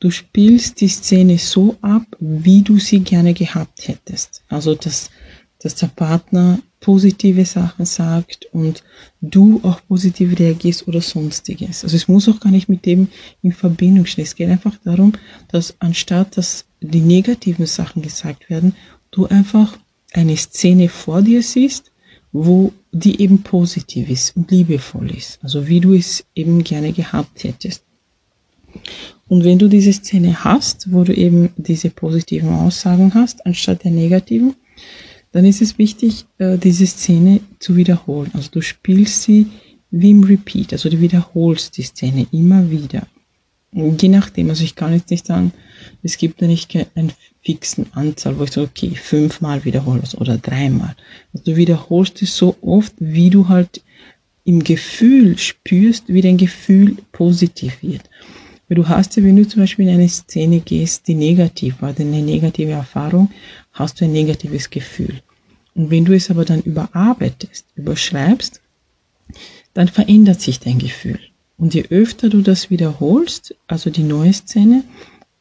[0.00, 4.42] du spielst die Szene so ab, wie du sie gerne gehabt hättest.
[4.48, 5.10] Also dass,
[5.60, 8.82] dass der Partner positive Sachen sagt und
[9.20, 11.84] du auch positiv reagierst oder sonstiges.
[11.84, 13.08] Also es muss auch gar nicht mit dem
[13.42, 14.24] in Verbindung stehen.
[14.24, 15.12] Es geht einfach darum,
[15.48, 18.74] dass anstatt dass die negativen Sachen gesagt werden,
[19.12, 19.78] du einfach
[20.12, 21.91] eine Szene vor dir siehst,
[22.32, 25.38] wo die eben positiv ist und liebevoll ist.
[25.42, 27.84] Also wie du es eben gerne gehabt hättest.
[29.28, 33.90] Und wenn du diese Szene hast, wo du eben diese positiven Aussagen hast, anstatt der
[33.90, 34.54] negativen,
[35.32, 38.30] dann ist es wichtig, äh, diese Szene zu wiederholen.
[38.34, 39.46] Also du spielst sie
[39.90, 43.06] wie im Repeat, also du wiederholst die Szene immer wieder.
[43.72, 45.52] Je nachdem, also ich kann jetzt nicht sagen,
[46.02, 50.94] es gibt da nicht einen fixen Anzahl, wo ich sage, okay, fünfmal wiederholst oder dreimal.
[51.32, 53.82] Also du wiederholst es so oft, wie du halt
[54.44, 58.02] im Gefühl spürst, wie dein Gefühl positiv wird.
[58.68, 61.94] Weil du hast ja, wenn du zum Beispiel in eine Szene gehst, die negativ war,
[61.98, 63.30] eine negative Erfahrung,
[63.72, 65.22] hast du ein negatives Gefühl.
[65.74, 68.60] Und wenn du es aber dann überarbeitest, überschreibst,
[69.72, 71.18] dann verändert sich dein Gefühl.
[71.62, 74.82] Und je öfter du das wiederholst, also die neue Szene,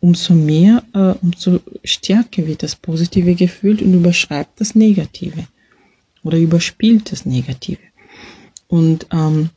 [0.02, 5.48] umso mehr, äh, umso stärker wird das positive Gefühl und überschreibt das Negative
[6.22, 7.80] oder überspielt das Negative.
[8.68, 9.50] Und ähm,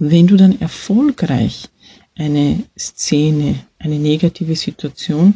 [0.00, 1.68] wenn du dann erfolgreich
[2.16, 5.34] eine Szene, eine negative Situation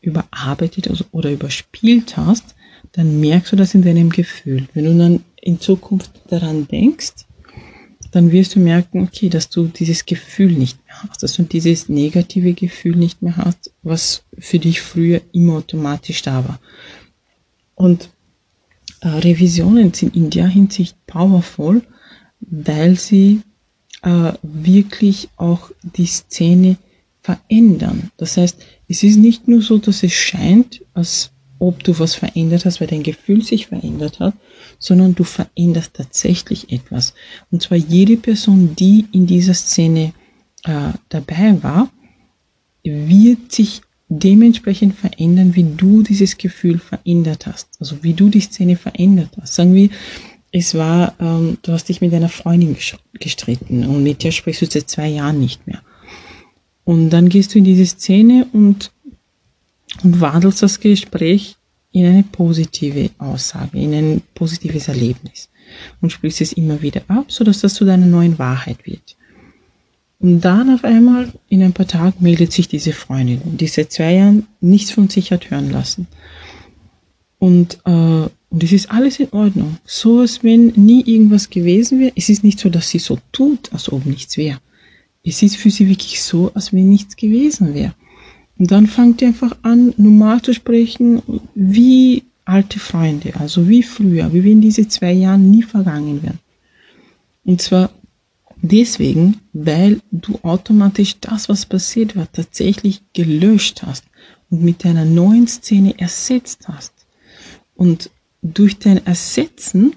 [0.00, 2.54] überarbeitet oder überspielt hast,
[2.92, 4.68] dann merkst du das in deinem Gefühl.
[4.72, 7.25] Wenn du dann in Zukunft daran denkst,
[8.16, 11.90] dann wirst du merken, okay, dass du dieses Gefühl nicht mehr hast, dass du dieses
[11.90, 16.58] negative Gefühl nicht mehr hast, was für dich früher immer automatisch da war.
[17.74, 18.08] Und
[19.02, 21.82] äh, Revisionen sind in der Hinsicht powerful,
[22.40, 23.42] weil sie
[24.00, 26.78] äh, wirklich auch die Szene
[27.20, 28.10] verändern.
[28.16, 28.56] Das heißt,
[28.88, 32.88] es ist nicht nur so, dass es scheint, als ob du was verändert hast, weil
[32.88, 34.34] dein Gefühl sich verändert hat,
[34.78, 37.14] sondern du veränderst tatsächlich etwas.
[37.50, 40.12] Und zwar jede Person, die in dieser Szene
[40.64, 41.90] äh, dabei war,
[42.82, 47.68] wird sich dementsprechend verändern, wie du dieses Gefühl verändert hast.
[47.80, 49.54] Also wie du die Szene verändert hast.
[49.54, 49.88] Sagen wir,
[50.52, 52.76] es war, ähm, du hast dich mit deiner Freundin
[53.18, 55.82] gestritten und mit der sprichst du seit zwei Jahren nicht mehr.
[56.84, 58.92] Und dann gehst du in diese Szene und,
[60.02, 61.56] und wandelst das Gespräch
[61.92, 65.48] in eine positive Aussage, in ein positives Erlebnis
[66.00, 69.16] und sprichst es immer wieder ab, sodass das zu deiner neuen Wahrheit wird.
[70.18, 74.14] Und dann auf einmal, in ein paar Tagen, meldet sich diese Freundin, die seit zwei
[74.14, 76.06] Jahren nichts von sich hat hören lassen.
[77.38, 77.90] Und, äh,
[78.48, 79.76] und es ist alles in Ordnung.
[79.84, 82.12] So, als wenn nie irgendwas gewesen wäre.
[82.16, 84.58] Es ist nicht so, dass sie so tut, als ob nichts wäre.
[85.22, 87.94] Es ist für sie wirklich so, als wenn nichts gewesen wäre.
[88.58, 91.22] Und dann fangt ihr einfach an, normal zu sprechen,
[91.54, 96.38] wie alte Freunde, also wie früher, wie wenn diese zwei Jahre nie vergangen wären.
[97.44, 97.90] Und zwar
[98.62, 104.04] deswegen, weil du automatisch das, was passiert war, tatsächlich gelöscht hast
[104.50, 106.92] und mit deiner neuen Szene ersetzt hast.
[107.74, 108.10] Und
[108.42, 109.94] durch dein Ersetzen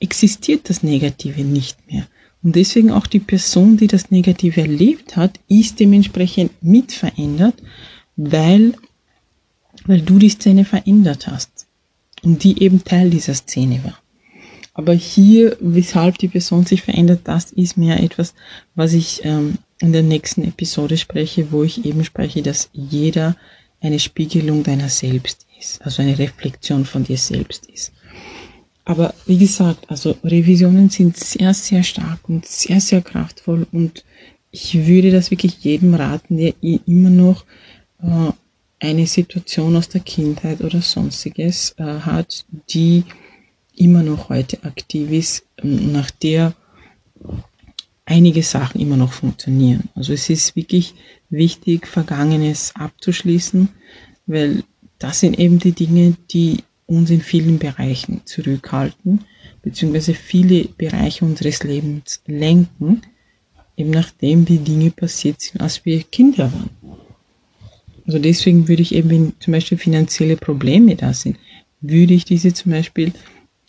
[0.00, 2.06] existiert das Negative nicht mehr.
[2.42, 7.54] Und deswegen auch die Person, die das Negative erlebt hat, ist dementsprechend mit verändert,
[8.16, 8.74] weil,
[9.84, 11.66] weil du die Szene verändert hast
[12.22, 13.98] und die eben Teil dieser Szene war.
[14.72, 18.34] Aber hier, weshalb die Person sich verändert, das ist mehr etwas,
[18.74, 23.36] was ich ähm, in der nächsten Episode spreche, wo ich eben spreche, dass jeder
[23.80, 27.92] eine Spiegelung deiner selbst ist, also eine Reflexion von dir selbst ist.
[28.90, 34.04] Aber wie gesagt, also Revisionen sind sehr, sehr stark und sehr, sehr kraftvoll und
[34.50, 37.44] ich würde das wirklich jedem raten, der immer noch
[38.02, 38.32] äh,
[38.80, 43.04] eine Situation aus der Kindheit oder sonstiges äh, hat, die
[43.76, 46.54] immer noch heute aktiv ist, nach der
[48.06, 49.88] einige Sachen immer noch funktionieren.
[49.94, 50.96] Also es ist wirklich
[51.28, 53.68] wichtig, Vergangenes abzuschließen,
[54.26, 54.64] weil
[54.98, 59.24] das sind eben die Dinge, die uns in vielen Bereichen zurückhalten,
[59.62, 63.02] beziehungsweise viele Bereiche unseres Lebens lenken,
[63.76, 66.70] eben nachdem die Dinge passiert sind, als wir Kinder waren.
[68.06, 71.36] Also deswegen würde ich eben, wenn zum Beispiel finanzielle Probleme da sind,
[71.80, 73.12] würde ich diese zum Beispiel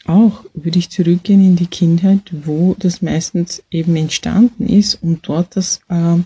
[0.05, 5.55] auch, würde ich zurückgehen in die Kindheit, wo das meistens eben entstanden ist und dort
[5.55, 6.17] das, äh,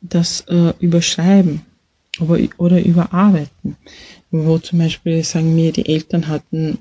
[0.00, 1.62] das äh, überschreiben
[2.20, 3.76] oder, oder überarbeiten.
[4.30, 6.78] Wo zum Beispiel, sagen wir, die Eltern hatten,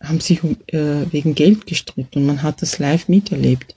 [0.00, 3.74] haben sich äh, wegen Geld gestritten und man hat das live miterlebt.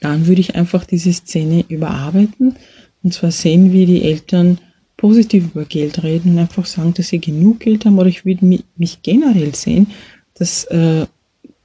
[0.00, 2.56] Dann würde ich einfach diese Szene überarbeiten
[3.02, 4.58] und zwar sehen, wie die Eltern
[4.96, 8.46] positiv über Geld reden und einfach sagen, dass sie genug Geld haben oder ich würde
[8.46, 9.88] mich, generell sehen,
[10.34, 11.06] dass, äh,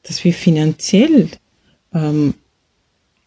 [0.03, 1.29] dass wir finanziell
[1.93, 2.33] ähm,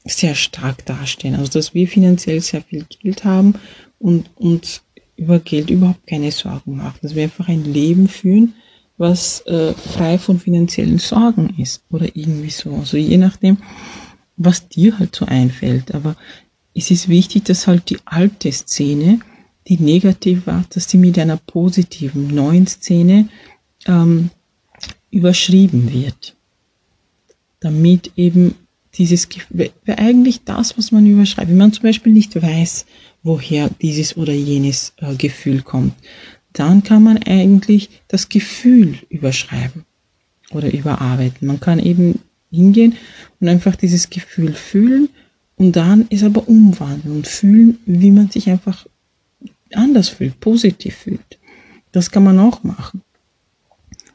[0.04, 1.34] sehr stark dastehen.
[1.34, 3.54] Also dass wir finanziell sehr viel Geld haben
[3.98, 4.82] und uns
[5.16, 6.98] über Geld überhaupt keine Sorgen machen.
[7.02, 8.54] Dass wir einfach ein Leben führen,
[8.98, 12.74] was äh, frei von finanziellen Sorgen ist oder irgendwie so.
[12.74, 13.58] Also je nachdem,
[14.36, 15.94] was dir halt so einfällt.
[15.94, 16.16] Aber
[16.74, 19.20] es ist wichtig, dass halt die alte Szene,
[19.68, 23.28] die negativ war, dass sie mit einer positiven neuen Szene
[23.86, 24.30] ähm,
[25.10, 26.36] überschrieben wird.
[27.60, 28.56] Damit eben
[28.94, 32.86] dieses, Gefühl, eigentlich das, was man überschreibt, wenn man zum Beispiel nicht weiß,
[33.22, 35.94] woher dieses oder jenes äh, Gefühl kommt,
[36.52, 39.84] dann kann man eigentlich das Gefühl überschreiben
[40.50, 41.46] oder überarbeiten.
[41.46, 42.96] Man kann eben hingehen
[43.40, 45.08] und einfach dieses Gefühl fühlen
[45.56, 48.86] und dann es aber umwandeln und fühlen, wie man sich einfach
[49.72, 51.38] anders fühlt, positiv fühlt.
[51.92, 53.02] Das kann man auch machen.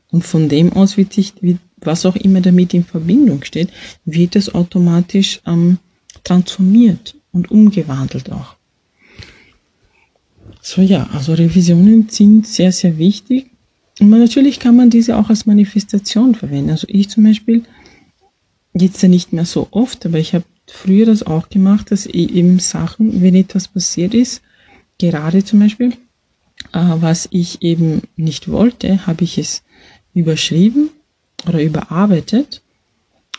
[0.09, 1.33] Und von dem aus wird sich,
[1.77, 3.69] was auch immer damit in Verbindung steht,
[4.05, 5.79] wird es automatisch ähm,
[6.23, 8.56] transformiert und umgewandelt auch.
[10.69, 13.51] So ja, also Revisionen sind sehr, sehr wichtig.
[14.01, 16.71] Und man, natürlich kann man diese auch als Manifestation verwenden.
[16.71, 17.63] Also ich zum Beispiel,
[18.73, 22.59] jetzt ja nicht mehr so oft, aber ich habe früher das auch gemacht, dass eben
[22.59, 24.41] Sachen, wenn etwas passiert ist,
[24.97, 25.93] gerade zum Beispiel,
[26.73, 29.63] äh, was ich eben nicht wollte, habe ich es
[30.13, 30.89] überschrieben
[31.47, 32.61] oder überarbeitet.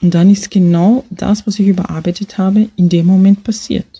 [0.00, 3.97] Und dann ist genau das, was ich überarbeitet habe, in dem Moment passiert.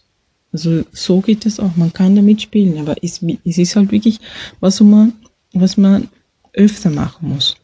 [0.59, 1.77] Also so geht es auch.
[1.77, 4.18] Man kann damit spielen, aber es, es ist halt wirklich,
[4.59, 5.12] was man,
[5.53, 6.09] was man
[6.53, 7.55] öfter machen muss.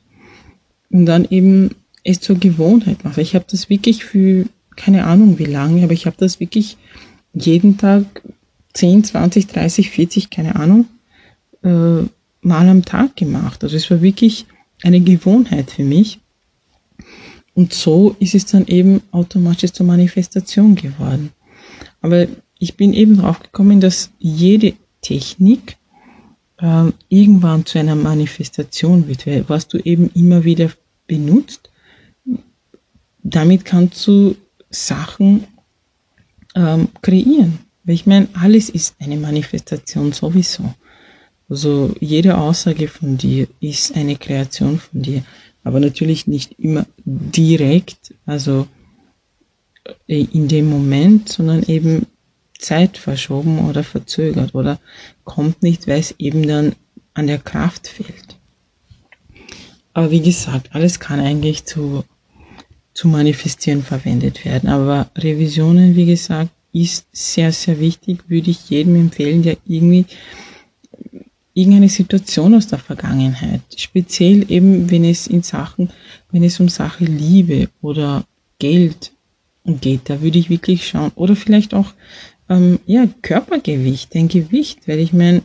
[0.91, 1.71] Und dann eben
[2.05, 3.19] es zur Gewohnheit machen.
[3.19, 4.45] Ich habe das wirklich für
[4.77, 6.77] keine Ahnung wie lange, aber ich habe das wirklich
[7.33, 8.05] jeden Tag
[8.75, 10.87] 10, 20, 30, 40, keine Ahnung,
[11.65, 11.69] äh,
[12.43, 13.65] mal am Tag gemacht.
[13.65, 14.47] Also es war wirklich
[14.85, 16.21] eine Gewohnheit für mich.
[17.55, 21.33] Und so ist es dann eben automatisch zur Manifestation geworden.
[22.01, 22.27] Aber
[22.65, 24.73] ich bin eben drauf gekommen, dass jede
[25.03, 25.77] Technik
[26.57, 30.71] äh, irgendwann zu einer Manifestation wird, was du eben immer wieder
[31.07, 31.69] benutzt,
[33.23, 34.35] damit kannst du
[34.71, 35.45] Sachen
[36.55, 37.59] ähm, kreieren.
[37.85, 40.75] Weil ich meine, alles ist eine Manifestation sowieso.
[41.51, 45.23] Also jede Aussage von dir ist eine Kreation von dir,
[45.65, 48.67] aber natürlich nicht immer direkt, also
[50.07, 52.07] äh, in dem Moment, sondern eben
[52.65, 54.79] Zeit verschoben oder verzögert oder
[55.25, 56.75] kommt nicht, weil es eben dann
[57.13, 58.39] an der Kraft fehlt.
[59.93, 62.05] Aber wie gesagt, alles kann eigentlich zu,
[62.95, 64.69] zu manifestieren verwendet werden.
[64.69, 70.07] Aber Revisionen, wie gesagt, ist sehr, sehr wichtig, würde ich jedem empfehlen, der irgendwie
[71.53, 75.91] irgendeine Situation aus der Vergangenheit, speziell eben, wenn es in Sachen,
[76.33, 78.25] wenn es um Sache Liebe oder
[78.59, 79.13] Geld
[79.65, 81.13] geht, da würde ich wirklich schauen.
[81.15, 81.93] Oder vielleicht auch,
[82.55, 85.43] ähm, ja, Körpergewicht, ein Gewicht, weil ich meine,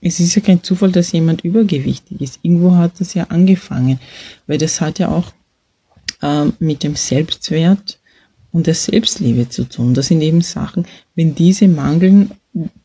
[0.00, 2.38] es ist ja kein Zufall, dass jemand übergewichtig ist.
[2.42, 3.98] Irgendwo hat das ja angefangen,
[4.46, 5.32] weil das hat ja auch
[6.22, 7.98] ähm, mit dem Selbstwert
[8.52, 9.94] und der Selbstliebe zu tun.
[9.94, 12.30] Das sind eben Sachen, wenn diese mangeln,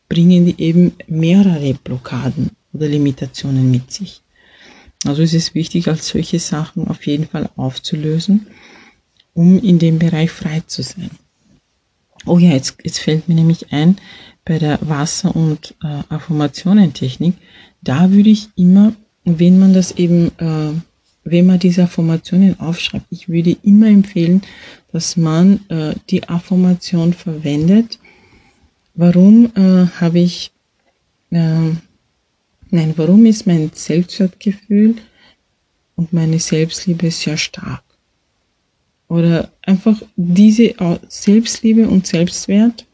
[0.08, 4.22] bringen die eben mehrere Blockaden oder Limitationen mit sich.
[5.04, 8.46] Also es ist wichtig, als solche Sachen auf jeden Fall aufzulösen,
[9.34, 11.10] um in dem Bereich frei zu sein.
[12.26, 13.96] Oh ja, jetzt, jetzt fällt mir nämlich ein,
[14.44, 17.34] bei der Wasser- und äh, Affirmationentechnik,
[17.82, 20.72] da würde ich immer, wenn man das eben, äh,
[21.24, 24.42] wenn man diese Affirmationen aufschreibt, ich würde immer empfehlen,
[24.92, 27.98] dass man äh, die Affirmation verwendet.
[28.94, 30.52] Warum äh, habe ich,
[31.30, 31.70] äh,
[32.70, 34.96] nein, warum ist mein Selbstwertgefühl
[35.96, 37.84] und meine Selbstliebe sehr stark?
[39.12, 40.74] Oder einfach diese
[41.08, 42.86] Selbstliebe und Selbstwert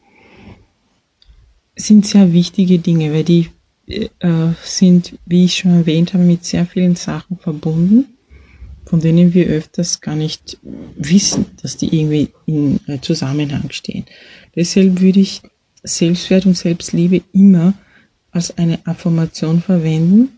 [1.75, 3.49] sind sehr wichtige Dinge, weil die
[3.87, 4.09] äh,
[4.61, 8.05] sind, wie ich schon erwähnt habe, mit sehr vielen Sachen verbunden
[8.89, 10.57] von denen wir öfters gar nicht
[10.97, 14.05] wissen, dass die irgendwie in äh, Zusammenhang stehen.
[14.55, 15.43] Deshalb würde ich
[15.83, 17.75] Selbstwert und Selbstliebe immer
[18.31, 20.29] als eine Affirmation verwenden,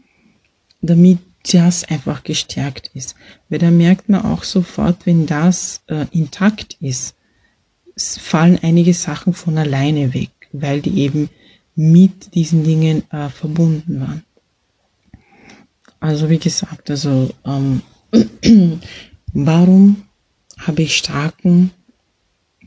[0.82, 1.20] damit
[1.51, 3.15] das einfach gestärkt ist.
[3.49, 7.15] Weil da merkt man auch sofort, wenn das äh, intakt ist,
[7.97, 11.30] fallen einige Sachen von alleine weg, weil die eben
[11.75, 14.23] mit diesen Dingen äh, verbunden waren.
[15.99, 17.82] Also wie gesagt, also ähm,
[19.34, 20.04] Warum
[20.58, 21.71] habe ich starken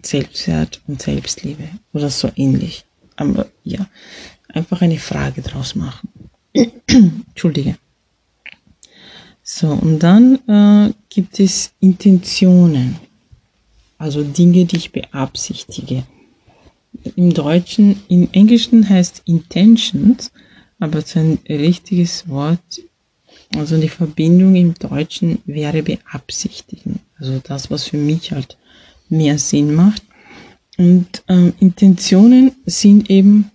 [0.03, 2.85] Selbstwert und Selbstliebe oder so ähnlich?
[3.17, 3.87] Aber ja,
[4.49, 6.09] einfach eine Frage draus machen.
[6.87, 7.77] Entschuldige.
[9.45, 12.97] So, und dann äh, gibt es Intentionen,
[13.99, 16.05] also Dinge, die ich beabsichtige.
[17.15, 20.33] Im Deutschen, im Englischen heißt Intentions,
[20.81, 22.81] aber sein richtiges Wort
[23.57, 27.01] also die Verbindung im Deutschen wäre beabsichtigen.
[27.19, 28.57] Also das, was für mich halt
[29.09, 30.03] mehr Sinn macht.
[30.77, 33.51] Und ähm, Intentionen sind eben,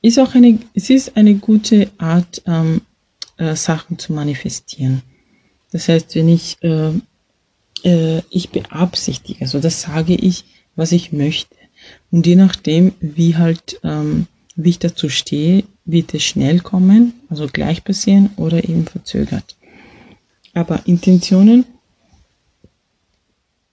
[0.00, 2.82] ist auch eine, es ist eine gute Art, ähm,
[3.40, 5.02] äh, Sachen zu manifestieren.
[5.72, 6.92] Das heißt, wenn ich, äh,
[7.84, 10.44] äh, ich beabsichtige, also das sage ich,
[10.76, 11.56] was ich möchte.
[12.10, 14.26] Und je nachdem, wie halt, ähm,
[14.56, 19.56] wie ich dazu stehe, wird es schnell kommen, also gleich passieren oder eben verzögert.
[20.52, 21.64] Aber Intentionen,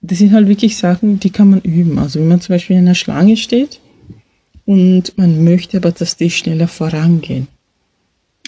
[0.00, 1.98] das sind halt wirklich Sachen, die kann man üben.
[1.98, 3.80] Also wenn man zum Beispiel in einer Schlange steht
[4.64, 7.48] und man möchte aber, dass die schneller vorangehen,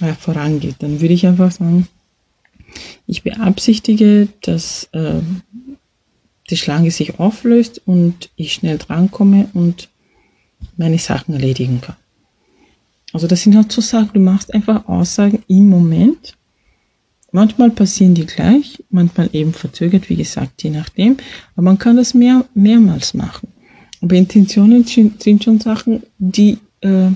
[0.01, 1.89] äh, vorangeht, dann würde ich einfach sagen,
[3.07, 5.21] ich beabsichtige, dass äh,
[6.51, 9.89] die Schlange sich auflöst und ich schnell drankomme und
[10.77, 11.97] meine Sachen erledigen kann.
[13.13, 16.37] Also das sind halt so Sachen, du machst einfach Aussagen im Moment.
[17.33, 21.17] Manchmal passieren die gleich, manchmal eben verzögert, wie gesagt, je nachdem.
[21.55, 23.49] Aber man kann das mehr, mehrmals machen.
[24.01, 27.11] Aber Intentionen sind schon Sachen, die, äh,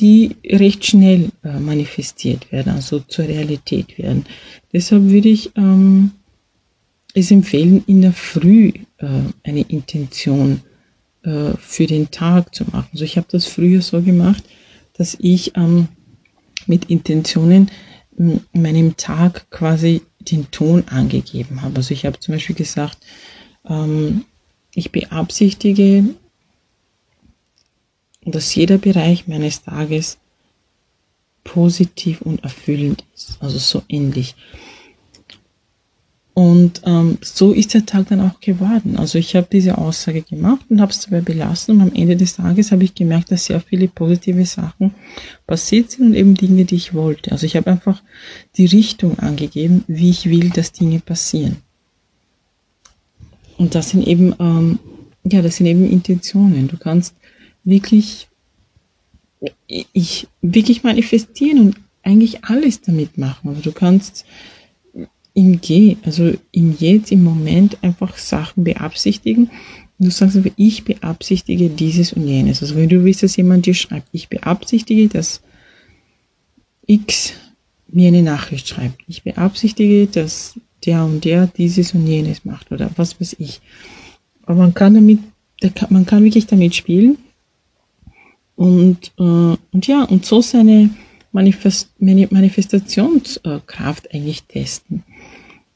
[0.00, 4.24] die recht schnell äh, manifestiert werden, also zur Realität werden.
[4.72, 6.12] Deshalb würde ich ähm,
[7.14, 9.06] es empfehlen, in der Früh äh,
[9.42, 10.62] eine Intention
[11.22, 12.88] äh, für den Tag zu machen.
[12.92, 14.44] Also ich habe das früher so gemacht,
[14.94, 15.88] dass ich ähm,
[16.66, 17.70] mit Intentionen
[18.16, 21.76] in meinem Tag quasi den Ton angegeben habe.
[21.76, 22.98] Also ich habe zum Beispiel gesagt,
[23.68, 24.24] ähm,
[24.74, 26.04] ich beabsichtige,
[28.24, 30.18] dass jeder Bereich meines Tages
[31.44, 33.38] positiv und erfüllend ist.
[33.40, 34.34] Also so ähnlich.
[36.32, 38.96] Und ähm, so ist der Tag dann auch geworden.
[38.96, 41.74] Also ich habe diese Aussage gemacht und habe es dabei belassen.
[41.74, 44.94] Und am Ende des Tages habe ich gemerkt, dass sehr viele positive Sachen
[45.46, 47.32] passiert sind und eben Dinge, die ich wollte.
[47.32, 48.02] Also ich habe einfach
[48.56, 51.56] die Richtung angegeben, wie ich will, dass Dinge passieren.
[53.58, 54.78] Und das sind eben, ähm,
[55.24, 56.68] ja, das sind eben Intentionen.
[56.68, 57.14] Du kannst
[57.64, 58.28] wirklich,
[59.68, 63.48] ich wirklich manifestieren und eigentlich alles damit machen.
[63.48, 64.24] Also du kannst
[65.34, 69.50] im Geh, also im Jetzt, im Moment einfach Sachen beabsichtigen.
[69.98, 72.62] Du sagst aber, ich beabsichtige dieses und jenes.
[72.62, 75.42] Also wenn du willst, dass jemand dir schreibt, ich beabsichtige, dass
[76.86, 77.34] X
[77.88, 79.02] mir eine Nachricht schreibt.
[79.06, 83.60] Ich beabsichtige, dass der und der dieses und jenes macht oder was weiß ich.
[84.44, 85.18] Aber man kann damit,
[85.90, 87.18] man kann wirklich damit spielen
[88.60, 90.90] und, äh, und ja, und so seine
[91.32, 95.02] Manifest Manifestationskraft eigentlich testen.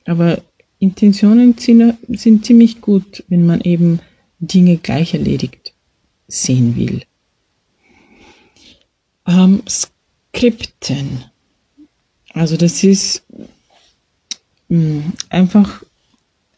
[0.04, 0.42] Aber
[0.80, 4.00] Intentionen sind, sind ziemlich gut, wenn man eben
[4.38, 5.72] Dinge gleich erledigt
[6.28, 7.04] sehen will.
[9.26, 11.24] Ähm, Skripten.
[12.34, 13.24] Also das ist
[14.68, 15.82] mh, hm, einfach,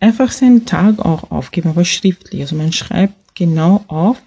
[0.01, 2.41] einfach seinen Tag auch aufgeben, aber schriftlich.
[2.41, 4.21] Also man schreibt genau auf,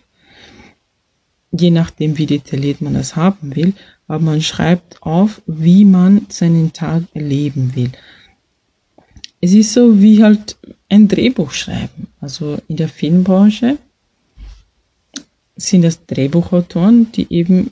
[1.52, 3.74] je nachdem, wie detailliert man das haben will,
[4.08, 7.92] aber man schreibt auf, wie man seinen Tag erleben will.
[9.42, 10.58] Es ist so wie halt
[10.90, 12.08] ein Drehbuch schreiben.
[12.20, 13.78] Also in der Filmbranche
[15.56, 17.72] sind das Drehbuchautoren, die eben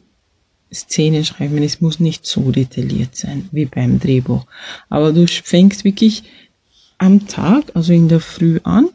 [0.74, 1.62] Szenen schreiben.
[1.62, 4.46] Es muss nicht so detailliert sein wie beim Drehbuch.
[4.90, 6.24] Aber du fängst wirklich
[6.98, 8.90] am Tag, also in der Früh an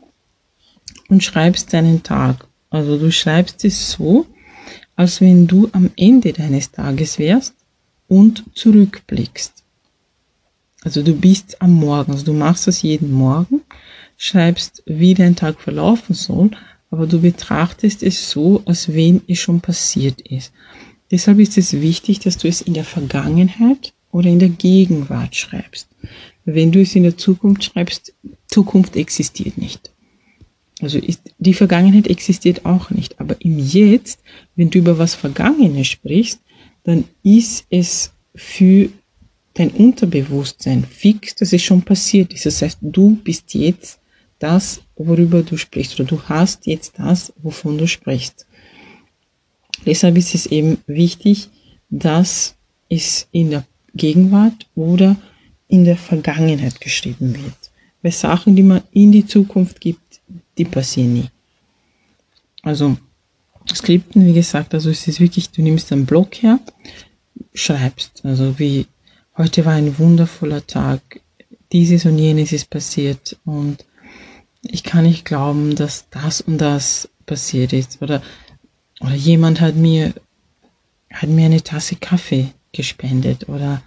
[1.09, 2.47] und schreibst deinen Tag.
[2.71, 4.27] Also du schreibst es so,
[4.97, 7.55] als wenn du am Ende deines Tages wärst
[8.09, 9.63] und zurückblickst.
[10.83, 13.63] Also du bist am Morgen, also du machst das jeden Morgen,
[14.17, 16.51] schreibst, wie dein Tag verlaufen soll,
[16.91, 20.53] aber du betrachtest es so, als wenn es schon passiert ist.
[21.11, 25.89] Deshalb ist es wichtig, dass du es in der Vergangenheit oder in der Gegenwart schreibst.
[26.45, 28.15] Wenn du es in der Zukunft schreibst,
[28.47, 29.91] Zukunft existiert nicht.
[30.83, 33.21] Also ist, die Vergangenheit existiert auch nicht.
[33.21, 34.21] Aber im Jetzt,
[34.57, 36.41] wenn du über was Vergangenes sprichst,
[36.83, 38.89] dann ist es für
[39.55, 42.47] dein Unterbewusstsein fix, dass es schon passiert ist.
[42.47, 44.01] Das heißt, du bist jetzt
[44.39, 48.47] das, worüber du sprichst, oder du hast jetzt das, wovon du sprichst.
[49.87, 51.49] Deshalb ist es eben wichtig,
[51.91, 52.57] dass
[52.89, 53.65] es in der
[53.95, 55.17] Gegenwart oder
[55.69, 57.71] in der Vergangenheit geschrieben wird.
[58.03, 60.12] Weil Sachen, die man in die Zukunft gibt,
[60.59, 61.31] die passieren nie.
[62.63, 62.97] Also
[63.69, 66.59] Skripten, wie gesagt, also es ist wirklich, du nimmst einen Block her,
[67.55, 68.87] schreibst, also wie
[69.37, 71.21] heute war ein wundervoller Tag,
[71.73, 73.85] dieses und jenes ist passiert und
[74.63, 78.23] ich kann nicht glauben, dass das und das passiert ist oder
[79.01, 80.15] oder jemand hat mir
[81.11, 83.83] hat mir eine Tasse Kaffee gespendet oder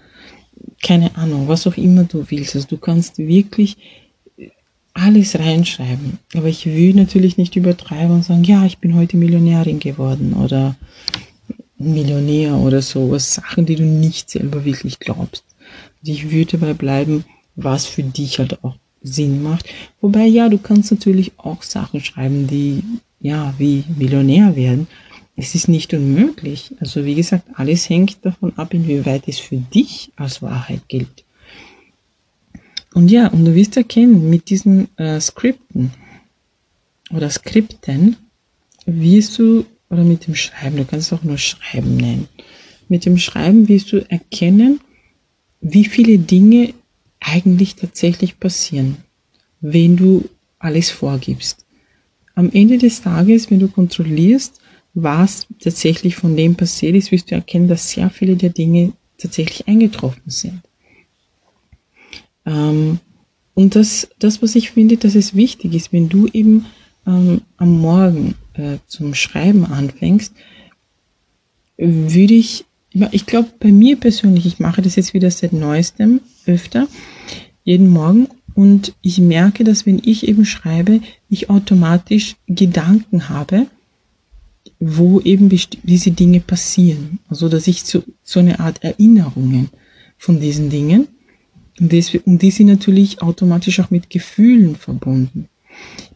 [0.84, 2.56] keine Ahnung, was auch immer du willst.
[2.56, 3.78] Also du kannst wirklich
[4.96, 6.18] alles reinschreiben.
[6.34, 10.76] Aber ich will natürlich nicht übertreiben und sagen, ja, ich bin heute Millionärin geworden oder
[11.78, 13.16] Millionär oder so.
[13.20, 15.44] Sachen, die du nicht selber wirklich glaubst.
[16.02, 17.26] Und ich würde dabei bleiben,
[17.56, 19.68] was für dich halt auch Sinn macht.
[20.02, 22.82] Wobei, ja, du kannst natürlich auch Sachen schreiben, die,
[23.20, 24.88] ja, wie Millionär werden.
[25.36, 26.74] Es ist nicht unmöglich.
[26.80, 31.25] Also, wie gesagt, alles hängt davon ab, inwieweit es für dich als Wahrheit gilt.
[32.96, 35.92] Und ja, und du wirst erkennen, mit diesen äh, Skripten
[37.12, 38.16] oder Skripten
[38.86, 42.30] wirst du, oder mit dem Schreiben, du kannst es auch nur Schreiben nennen,
[42.88, 44.80] mit dem Schreiben wirst du erkennen,
[45.60, 46.74] wie viele Dinge
[47.20, 48.96] eigentlich tatsächlich passieren,
[49.60, 51.66] wenn du alles vorgibst.
[52.34, 54.62] Am Ende des Tages, wenn du kontrollierst,
[54.94, 59.68] was tatsächlich von dem passiert ist, wirst du erkennen, dass sehr viele der Dinge tatsächlich
[59.68, 60.62] eingetroffen sind.
[62.46, 63.00] Ähm,
[63.54, 66.66] und das, das, was ich finde, dass es wichtig ist, wenn du eben
[67.08, 70.34] ähm, am Morgen äh, zum Schreiben anfängst,
[71.78, 72.66] würde ich,
[73.12, 76.88] ich glaube, bei mir persönlich, ich mache das jetzt wieder seit neuestem öfter,
[77.64, 83.68] jeden Morgen, und ich merke, dass wenn ich eben schreibe, ich automatisch Gedanken habe,
[84.80, 87.20] wo eben diese Dinge passieren.
[87.28, 89.70] Also, dass ich so, so eine Art Erinnerungen
[90.18, 91.10] von diesen Dingen
[91.80, 95.50] und, das, und die sind natürlich automatisch auch mit Gefühlen verbunden.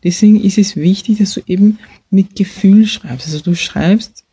[0.03, 1.80] Deswegen ist es wichtig, dass du eben
[2.10, 3.28] mit Gefühl schreibst.
[3.28, 4.24] Also du schreibst,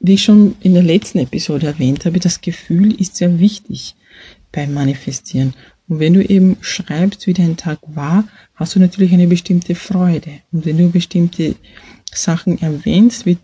[0.00, 3.94] wie ich schon in der letzten Episode erwähnt habe, das Gefühl ist sehr wichtig
[4.52, 5.54] beim Manifestieren.
[5.88, 10.40] Und wenn du eben schreibst, wie dein Tag war, hast du natürlich eine bestimmte Freude.
[10.50, 11.54] Und wenn du bestimmte
[12.12, 13.38] Sachen erwähnst, wird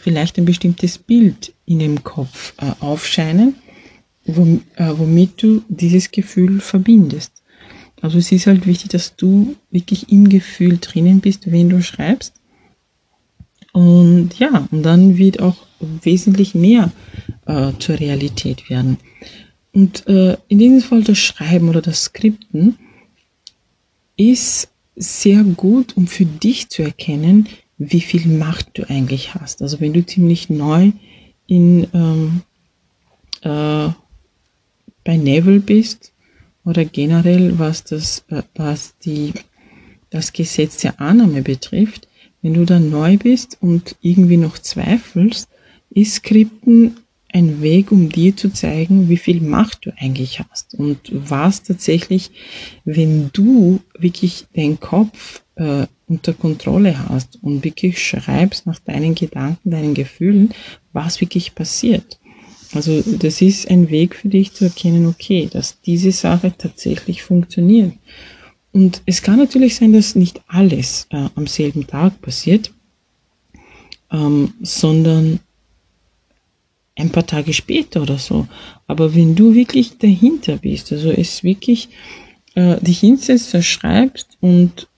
[0.00, 3.54] vielleicht ein bestimmtes Bild in dem Kopf äh, aufscheinen
[4.26, 7.32] womit du dieses Gefühl verbindest.
[8.02, 12.34] Also es ist halt wichtig, dass du wirklich im Gefühl drinnen bist, wenn du schreibst.
[13.72, 16.92] Und ja, und dann wird auch wesentlich mehr
[17.46, 18.98] äh, zur Realität werden.
[19.72, 22.78] Und äh, in diesem Fall das Schreiben oder das Skripten
[24.16, 29.60] ist sehr gut, um für dich zu erkennen, wie viel Macht du eigentlich hast.
[29.60, 30.92] Also wenn du ziemlich neu
[31.46, 32.42] in ähm,
[33.42, 33.90] äh,
[35.06, 36.12] bei Neville bist
[36.64, 38.24] oder generell was das,
[38.56, 39.32] was die,
[40.10, 42.08] das Gesetz der Annahme betrifft,
[42.42, 45.48] wenn du dann neu bist und irgendwie noch zweifelst,
[45.90, 46.96] ist Skripten
[47.32, 52.30] ein Weg, um dir zu zeigen, wie viel Macht du eigentlich hast und was tatsächlich,
[52.84, 59.70] wenn du wirklich deinen Kopf äh, unter Kontrolle hast und wirklich schreibst nach deinen Gedanken,
[59.70, 60.54] deinen Gefühlen,
[60.92, 62.18] was wirklich passiert.
[62.72, 67.92] Also das ist ein Weg für dich zu erkennen, okay, dass diese Sache tatsächlich funktioniert.
[68.72, 72.72] Und es kann natürlich sein, dass nicht alles äh, am selben Tag passiert.
[74.10, 75.40] ähm, sondern
[76.96, 78.46] ein paar Tage später oder so.
[78.86, 81.88] Aber wenn du wirklich dahinter bist, also es wirklich
[82.54, 84.88] äh, dich hinsetzt, verschreibst und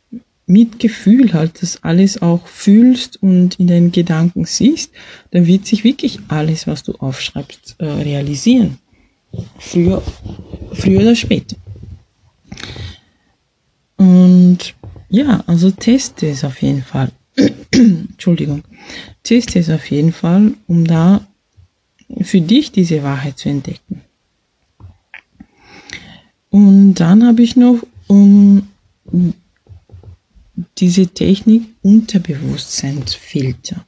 [0.49, 4.93] mit Gefühl halt das alles auch fühlst und in deinen Gedanken siehst,
[5.31, 8.79] dann wird sich wirklich alles, was du aufschreibst, äh, realisieren.
[9.59, 10.03] Früher,
[10.73, 11.57] früher oder später.
[13.97, 14.75] Und
[15.11, 17.13] ja, also teste es auf jeden Fall.
[17.71, 18.63] Entschuldigung.
[19.23, 21.27] Teste es auf jeden Fall, um da
[22.23, 24.03] für dich diese Wahrheit zu entdecken.
[26.51, 28.67] Und dann habe ich noch um
[30.79, 33.85] diese Technik Unterbewusstseinsfilter.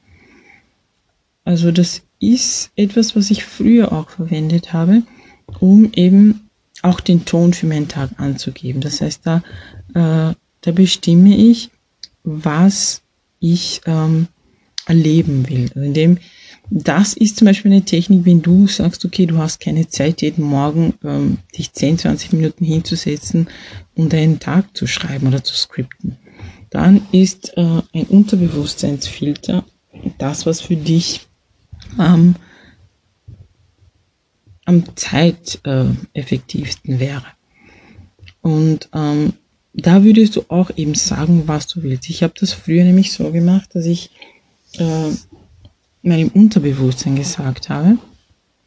[1.43, 5.03] Also das ist etwas, was ich früher auch verwendet habe,
[5.59, 6.49] um eben
[6.81, 8.81] auch den Ton für meinen Tag anzugeben.
[8.81, 9.43] Das heißt, da,
[9.93, 11.69] äh, da bestimme ich,
[12.23, 13.01] was
[13.39, 14.27] ich ähm,
[14.85, 15.69] erleben will.
[15.75, 16.17] Also indem
[16.73, 20.45] das ist zum Beispiel eine Technik, wenn du sagst, okay, du hast keine Zeit, jeden
[20.45, 23.49] Morgen ähm, dich 10, 20 Minuten hinzusetzen
[23.93, 26.15] und einen Tag zu schreiben oder zu skripten.
[26.71, 29.63] Dann ist äh, ein Unterbewusstseinsfilter
[30.17, 31.27] das, was für dich
[31.99, 32.35] ähm,
[34.65, 37.25] am zeiteffektivsten äh, wäre.
[38.41, 39.33] Und ähm,
[39.73, 42.09] da würdest du auch eben sagen, was du willst.
[42.09, 44.09] Ich habe das früher nämlich so gemacht, dass ich
[44.77, 45.11] äh,
[46.01, 47.99] meinem Unterbewusstsein gesagt habe,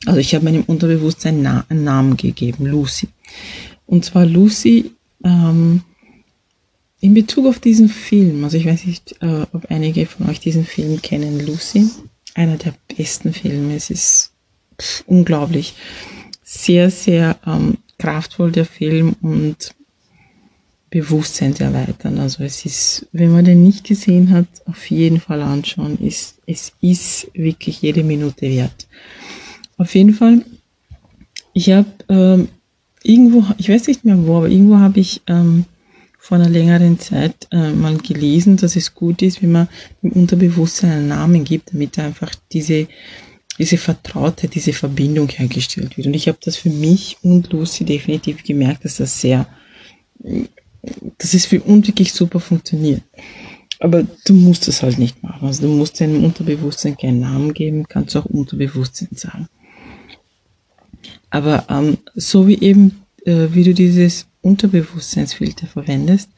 [0.06, 3.08] also ich habe meinem Unterbewusstsein einen Namen gegeben, Lucy.
[3.86, 4.92] Und zwar Lucy
[5.24, 5.82] ähm,
[7.04, 8.44] in Bezug auf diesen Film.
[8.44, 11.90] Also ich weiß nicht, äh, ob einige von euch diesen Film kennen, Lucy.
[12.34, 13.76] Einer der besten Filme.
[13.76, 14.32] Es ist
[15.04, 15.74] unglaublich.
[16.42, 19.74] Sehr, sehr ähm, kraftvoll der Film und
[20.88, 22.18] Bewusstsein zu erweitern.
[22.18, 25.98] Also es ist, wenn man den nicht gesehen hat, auf jeden Fall anschauen.
[26.02, 28.88] Es, es ist wirklich jede Minute wert.
[29.76, 30.42] Auf jeden Fall,
[31.52, 32.48] ich habe ähm,
[33.02, 35.66] irgendwo, ich weiß nicht mehr wo, aber irgendwo habe ich ähm,
[36.24, 39.68] vor einer längeren Zeit äh, mal gelesen, dass es gut ist, wenn man
[40.00, 42.88] im Unterbewusstsein einen Namen gibt, damit einfach diese
[43.58, 46.06] diese Vertraute, diese Verbindung hergestellt wird.
[46.06, 49.46] Und ich habe das für mich und Lucy definitiv gemerkt, dass das sehr
[51.18, 53.02] dass es für uns wirklich super funktioniert.
[53.78, 55.46] Aber du musst es halt nicht machen.
[55.46, 59.46] Also du musst deinem Unterbewusstsein keinen Namen geben, kannst auch Unterbewusstsein sagen.
[61.28, 66.30] Aber ähm, so wie eben, äh, wie du dieses Unterbewusstseinsfilter verwendest,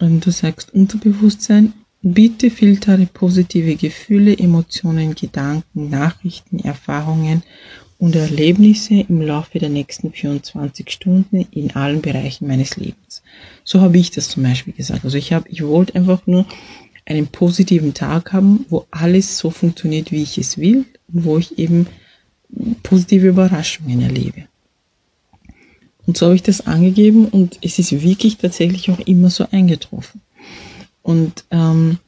[0.00, 1.72] und du sagst Unterbewusstsein,
[2.02, 7.42] bitte filtere positive Gefühle, Emotionen, Gedanken, Nachrichten, Erfahrungen
[7.98, 13.22] und Erlebnisse im Laufe der nächsten 24 Stunden in allen Bereichen meines Lebens.
[13.62, 15.04] So habe ich das zum Beispiel gesagt.
[15.04, 16.44] Also ich habe, ich wollte einfach nur
[17.06, 21.58] einen positiven Tag haben, wo alles so funktioniert, wie ich es will und wo ich
[21.58, 21.86] eben
[22.82, 24.46] positive Überraschungen erlebe.
[26.06, 30.20] Und so habe ich das angegeben und es ist wirklich tatsächlich auch immer so eingetroffen.
[31.02, 31.98] Und ähm,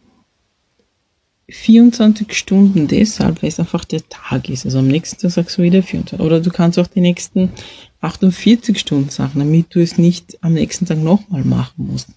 [1.48, 4.64] 24 Stunden deshalb, weil es einfach der Tag ist.
[4.64, 6.24] Also am nächsten Tag sagst du wieder 24.
[6.24, 7.52] Oder du kannst auch die nächsten
[8.00, 12.08] 48 Stunden sagen, damit du es nicht am nächsten Tag nochmal machen musst.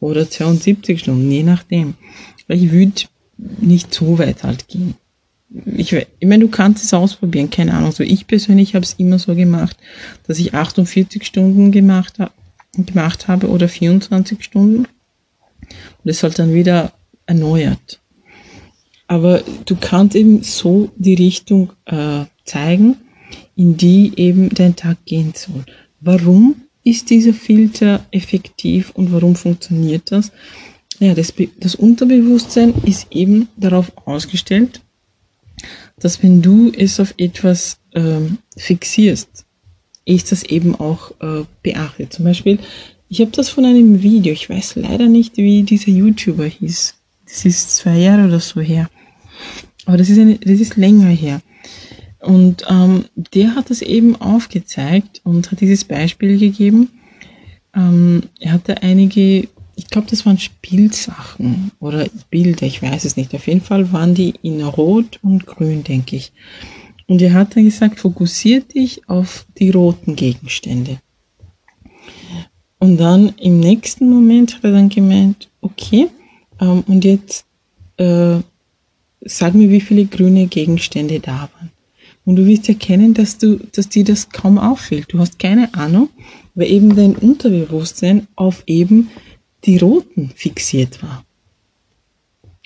[0.00, 1.94] Oder 72 Stunden, je nachdem.
[2.48, 3.02] Weil ich würde
[3.36, 4.94] nicht so weit halt gehen.
[5.76, 7.92] Ich, ich meine, du kannst es ausprobieren, keine Ahnung.
[7.92, 9.76] So ich persönlich habe es immer so gemacht,
[10.26, 12.18] dass ich 48 Stunden gemacht,
[12.74, 14.86] gemacht habe oder 24 Stunden.
[16.04, 16.92] Und es halt dann wieder
[17.26, 18.00] erneuert.
[19.06, 22.96] Aber du kannst eben so die Richtung äh, zeigen,
[23.56, 25.64] in die eben dein Tag gehen soll.
[26.00, 30.32] Warum ist dieser Filter effektiv und warum funktioniert das?
[30.98, 34.80] Ja, das, das Unterbewusstsein ist eben darauf ausgestellt,
[36.00, 39.44] dass wenn du es auf etwas ähm, fixierst,
[40.04, 42.12] ist das eben auch äh, beachtet.
[42.12, 42.58] Zum Beispiel,
[43.08, 46.94] ich habe das von einem Video, ich weiß leider nicht, wie dieser YouTuber hieß.
[47.26, 48.90] Das ist zwei Jahre oder so her.
[49.86, 51.40] Aber das ist, eine, das ist länger her.
[52.20, 56.90] Und ähm, der hat das eben aufgezeigt und hat dieses Beispiel gegeben.
[57.74, 59.48] Ähm, er hatte einige,
[59.80, 63.34] ich glaube, das waren Spielsachen oder Bilder, ich weiß es nicht.
[63.34, 66.32] Auf jeden Fall waren die in Rot und Grün, denke ich.
[67.06, 71.00] Und er hat dann gesagt, fokussier dich auf die roten Gegenstände.
[72.78, 76.08] Und dann im nächsten Moment hat er dann gemeint, okay,
[76.60, 77.46] ähm, und jetzt
[77.96, 78.36] äh,
[79.22, 81.72] sag mir, wie viele grüne Gegenstände da waren.
[82.26, 85.06] Und du wirst erkennen, dass du, dass dir das kaum auffällt.
[85.14, 86.10] Du hast keine Ahnung,
[86.54, 89.08] weil eben dein Unterbewusstsein auf eben
[89.64, 91.24] die roten fixiert war.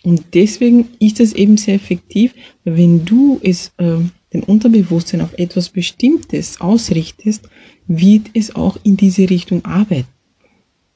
[0.04, 2.34] Und deswegen ist das eben sehr effektiv,
[2.64, 3.96] wenn du es, äh,
[4.32, 7.48] den Unterbewusstsein auf etwas Bestimmtes ausrichtest,
[7.86, 10.08] wird es auch in diese Richtung arbeiten.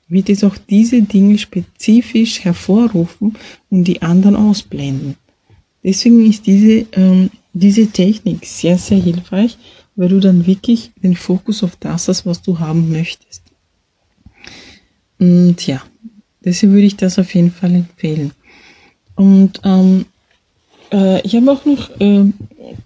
[0.09, 3.37] Wird es auch diese Dinge spezifisch hervorrufen
[3.71, 5.17] und die anderen ausblenden.
[5.83, 9.57] Deswegen ist diese, ähm, diese Technik sehr, sehr hilfreich,
[9.97, 13.43] weil du dann wirklich den Fokus auf das hast, was du haben möchtest.
[15.19, 15.83] Und ja,
[16.45, 18.33] deswegen würde ich das auf jeden Fall empfehlen.
[19.15, 20.07] Und ähm,
[20.93, 22.25] äh, ich habe auch noch äh,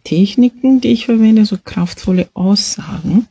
[0.04, 3.26] Techniken, die ich verwende, so kraftvolle Aussagen.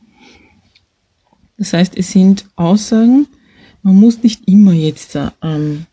[1.58, 3.26] Das heißt, es sind Aussagen,
[3.82, 5.86] man muss nicht immer jetzt ähm,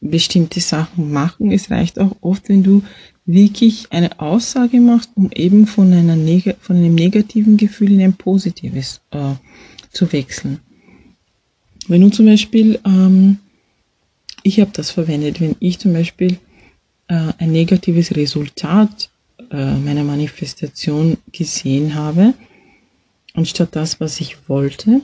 [0.00, 1.50] bestimmte Sachen machen.
[1.50, 2.82] Es reicht auch oft, wenn du
[3.24, 8.14] wirklich eine Aussage machst, um eben von, einer Neg von einem negativen Gefühl in ein
[8.14, 9.34] positives äh,
[9.90, 10.60] zu wechseln.
[11.88, 13.38] Wenn du zum Beispiel ähm,
[14.46, 16.38] ich habe das verwendet, wenn ich zum Beispiel
[17.08, 19.10] äh, ein negatives Resultat
[19.50, 22.32] äh, meiner Manifestation gesehen habe,
[23.34, 25.02] anstatt das, was ich wollte.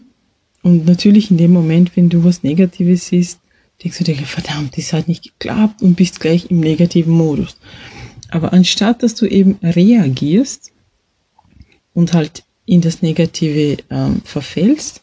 [0.62, 3.40] Und natürlich in dem Moment, wenn du was Negatives siehst,
[3.82, 7.56] denkst du dir, verdammt, das hat nicht geklappt und bist gleich im negativen Modus.
[8.30, 10.70] Aber anstatt dass du eben reagierst
[11.94, 15.01] und halt in das Negative ähm, verfällst,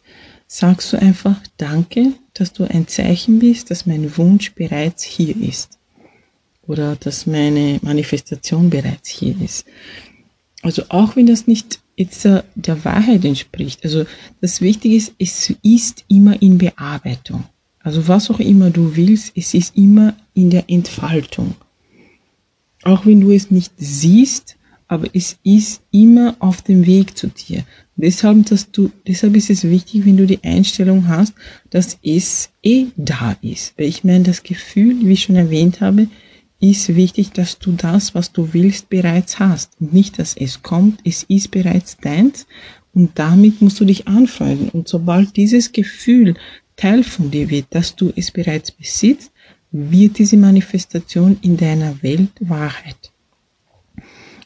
[0.52, 5.78] sagst du einfach Danke, dass du ein Zeichen bist, dass mein Wunsch bereits hier ist.
[6.66, 9.64] Oder dass meine Manifestation bereits hier ist.
[10.62, 13.84] Also auch wenn das nicht jetzt der Wahrheit entspricht.
[13.84, 14.06] Also
[14.40, 17.44] das Wichtige ist, es ist immer in Bearbeitung.
[17.78, 21.54] Also was auch immer du willst, es ist immer in der Entfaltung.
[22.82, 24.56] Auch wenn du es nicht siehst,
[24.90, 27.62] aber es ist immer auf dem Weg zu dir.
[27.94, 31.32] Deshalb, dass du, deshalb ist es wichtig, wenn du die Einstellung hast,
[31.70, 33.78] dass es eh da ist.
[33.78, 36.08] Weil ich meine, das Gefühl, wie ich schon erwähnt habe,
[36.58, 39.80] ist wichtig, dass du das, was du willst, bereits hast.
[39.80, 42.48] Und nicht, dass es kommt, es ist bereits deins
[42.92, 44.70] und damit musst du dich anfreunden.
[44.70, 46.34] Und sobald dieses Gefühl
[46.74, 49.30] Teil von dir wird, dass du es bereits besitzt,
[49.70, 53.09] wird diese Manifestation in deiner Welt Wahrheit.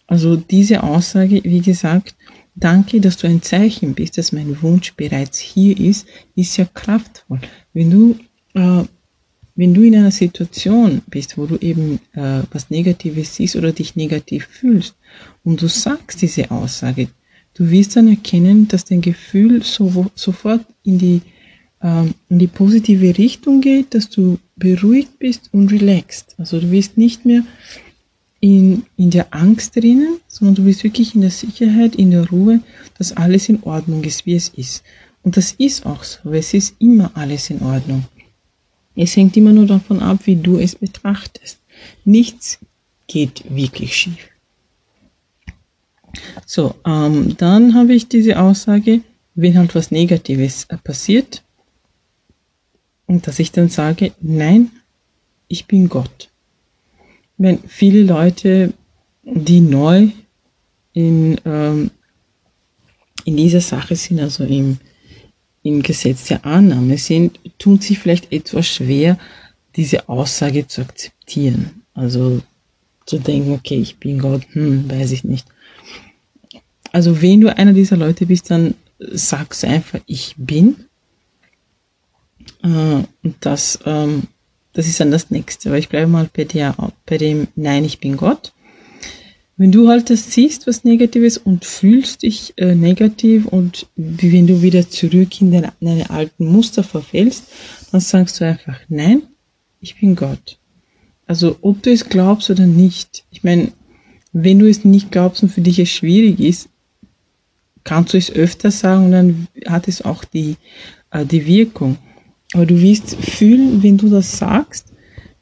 [0.06, 2.14] Also diese Aussage, wie gesagt,
[2.56, 7.40] Danke, dass du ein Zeichen bist, dass mein Wunsch bereits hier ist, ist ja kraftvoll.
[7.72, 8.16] Wenn du,
[8.54, 8.84] äh,
[9.56, 13.96] wenn du in einer Situation bist, wo du eben äh, was Negatives siehst oder dich
[13.96, 14.94] negativ fühlst
[15.42, 17.08] und du sagst diese Aussage,
[17.54, 21.22] du wirst dann erkennen, dass dein Gefühl so, sofort in die,
[21.80, 26.36] äh, in die positive Richtung geht, dass du beruhigt bist und relaxed.
[26.38, 27.42] Also du wirst nicht mehr
[28.44, 32.60] in, in der Angst drinnen, sondern du bist wirklich in der Sicherheit, in der Ruhe,
[32.98, 34.84] dass alles in Ordnung ist, wie es ist.
[35.22, 38.04] Und das ist auch so, weil es ist immer alles in Ordnung.
[38.94, 41.58] Es hängt immer nur davon ab, wie du es betrachtest.
[42.04, 42.58] Nichts
[43.06, 44.28] geht wirklich schief.
[46.44, 49.00] So, ähm, dann habe ich diese Aussage,
[49.34, 51.42] wenn halt was Negatives äh, passiert,
[53.06, 54.70] und dass ich dann sage, nein,
[55.48, 56.30] ich bin Gott
[57.36, 58.72] wenn viele Leute,
[59.22, 60.08] die neu
[60.92, 61.90] in, ähm,
[63.24, 64.78] in dieser Sache sind, also im,
[65.62, 69.18] im Gesetz der Annahme sind, tun sich vielleicht etwas schwer,
[69.76, 71.82] diese Aussage zu akzeptieren.
[71.94, 72.40] Also
[73.06, 75.46] zu denken, okay, ich bin Gott, hm, weiß ich nicht.
[76.92, 80.76] Also wenn du einer dieser Leute bist, dann sagst du einfach, ich bin.
[82.62, 84.24] Äh, und das ähm,
[84.74, 86.74] das ist dann das nächste, aber ich bleibe mal bei der,
[87.06, 88.52] bei dem Nein, ich bin Gott.
[89.56, 94.48] Wenn du halt das siehst, was Negatives und fühlst dich äh, negativ und wie wenn
[94.48, 97.44] du wieder zurück in deine, deine alten Muster verfällst,
[97.92, 99.22] dann sagst du einfach, nein,
[99.80, 100.58] ich bin Gott.
[101.26, 103.24] Also ob du es glaubst oder nicht.
[103.30, 103.72] Ich meine,
[104.32, 106.68] wenn du es nicht glaubst und für dich es schwierig ist,
[107.84, 110.56] kannst du es öfter sagen und dann hat es auch die,
[111.12, 111.98] äh, die Wirkung.
[112.54, 114.92] Aber du wirst fühlen, wenn du das sagst,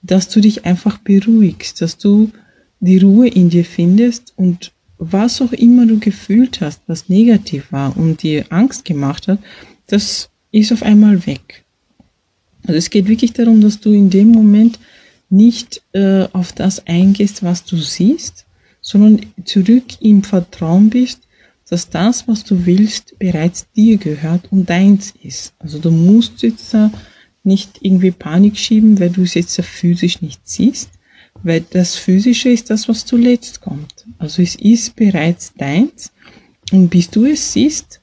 [0.02, 2.30] dass du dich einfach beruhigst, dass du
[2.80, 7.96] die Ruhe in dir findest und was auch immer du gefühlt hast, was negativ war
[7.96, 9.38] und dir Angst gemacht hat,
[9.86, 11.64] das ist auf einmal weg.
[12.66, 14.78] Also es geht wirklich darum, dass du in dem Moment
[15.28, 18.46] nicht äh, auf das eingehst, was du siehst,
[18.80, 21.20] sondern zurück im Vertrauen bist,
[21.72, 25.54] dass das, was du willst, bereits dir gehört und deins ist.
[25.58, 26.76] Also du musst jetzt
[27.44, 30.90] nicht irgendwie Panik schieben, weil du es jetzt physisch nicht siehst,
[31.42, 34.06] weil das Physische ist das, was zuletzt kommt.
[34.18, 36.12] Also es ist bereits deins
[36.72, 38.02] und bis du es siehst,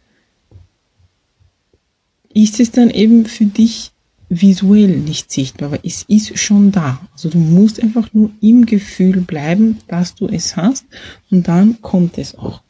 [2.34, 3.92] ist es dann eben für dich
[4.30, 7.08] visuell nicht sichtbar, aber es ist schon da.
[7.14, 10.86] Also du musst einfach nur im Gefühl bleiben, dass du es hast
[11.30, 12.64] und dann kommt es auch.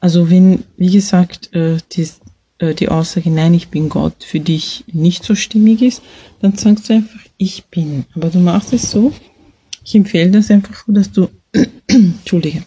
[0.00, 2.08] Also wenn, wie gesagt, äh, die,
[2.58, 6.02] äh, die Aussage, nein, ich bin Gott, für dich nicht so stimmig ist,
[6.40, 8.04] dann sagst du einfach, ich bin.
[8.14, 9.12] Aber du machst es so,
[9.84, 11.28] ich empfehle das einfach so, dass du,
[11.88, 12.62] entschuldige,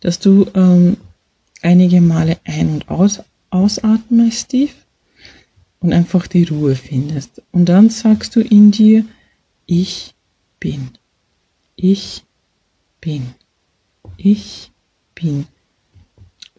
[0.00, 0.96] dass du ähm,
[1.62, 4.74] einige Male ein- und aus, ausatmest tief
[5.80, 7.42] und einfach die Ruhe findest.
[7.52, 9.04] Und dann sagst du in dir,
[9.66, 10.14] ich
[10.60, 10.90] bin.
[11.76, 12.24] Ich
[13.00, 13.34] bin.
[14.16, 14.70] Ich
[15.14, 15.46] bin.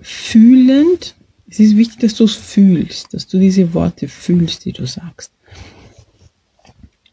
[0.01, 1.15] Fühlend,
[1.49, 5.31] es ist wichtig, dass du es fühlst, dass du diese Worte fühlst, die du sagst.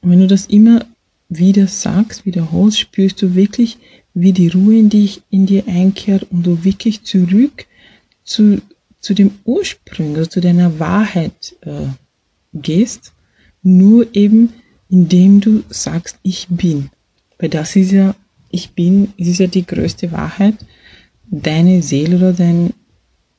[0.01, 0.87] Und wenn du das immer
[1.29, 3.79] wieder sagst, wiederholst, spürst du wirklich,
[4.15, 7.67] wie die Ruhe in dich, in dir einkehrt und du wirklich zurück
[8.25, 8.61] zu,
[9.01, 11.89] zu dem Ursprung, also zu deiner Wahrheit äh,
[12.55, 13.13] gehst,
[13.63, 14.53] nur eben
[14.89, 16.91] indem du sagst, ich bin.
[17.39, 18.15] Weil das ist ja,
[18.51, 20.55] ich bin, ist ja die größte Wahrheit.
[21.31, 22.73] Deine Seele oder dein,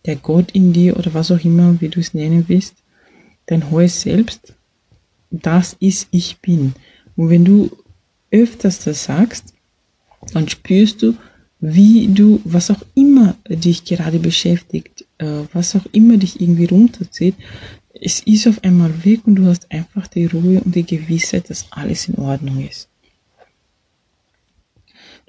[0.05, 2.75] der Gott in dir oder was auch immer, wie du es nennen willst,
[3.45, 4.53] dein hohes Selbst,
[5.31, 6.73] das ist ich bin.
[7.15, 7.71] Und wenn du
[8.31, 9.53] öfters das sagst,
[10.33, 11.15] dann spürst du,
[11.59, 17.35] wie du, was auch immer dich gerade beschäftigt, äh, was auch immer dich irgendwie runterzieht,
[17.99, 21.65] es ist auf einmal weg und du hast einfach die Ruhe und die Gewissheit, dass
[21.71, 22.89] alles in Ordnung ist.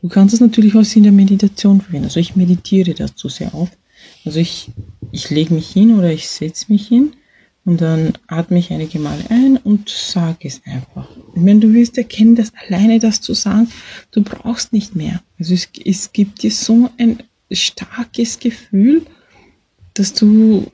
[0.01, 2.07] Du kannst es natürlich auch in der Meditation verwenden.
[2.07, 3.77] Also ich meditiere dazu sehr oft.
[4.25, 4.71] Also ich,
[5.11, 7.13] ich lege mich hin oder ich setze mich hin
[7.65, 11.09] und dann atme ich einige Male ein und sage es einfach.
[11.35, 13.69] Wenn du willst erkennen, dass alleine das zu sagen,
[14.13, 15.21] du brauchst nicht mehr.
[15.39, 19.03] Also es, es gibt dir so ein starkes Gefühl,
[19.95, 20.67] dass du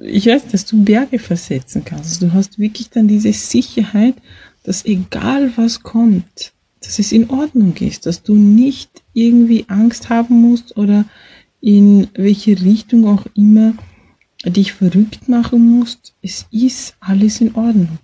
[0.00, 2.10] ich weiß, dass du Berge versetzen kannst.
[2.10, 4.14] Also du hast wirklich dann diese Sicherheit,
[4.62, 10.40] dass egal was kommt, dass es in Ordnung ist, dass du nicht irgendwie Angst haben
[10.40, 11.04] musst oder
[11.60, 13.74] in welche Richtung auch immer
[14.44, 16.14] dich verrückt machen musst.
[16.22, 17.98] Es ist alles in Ordnung.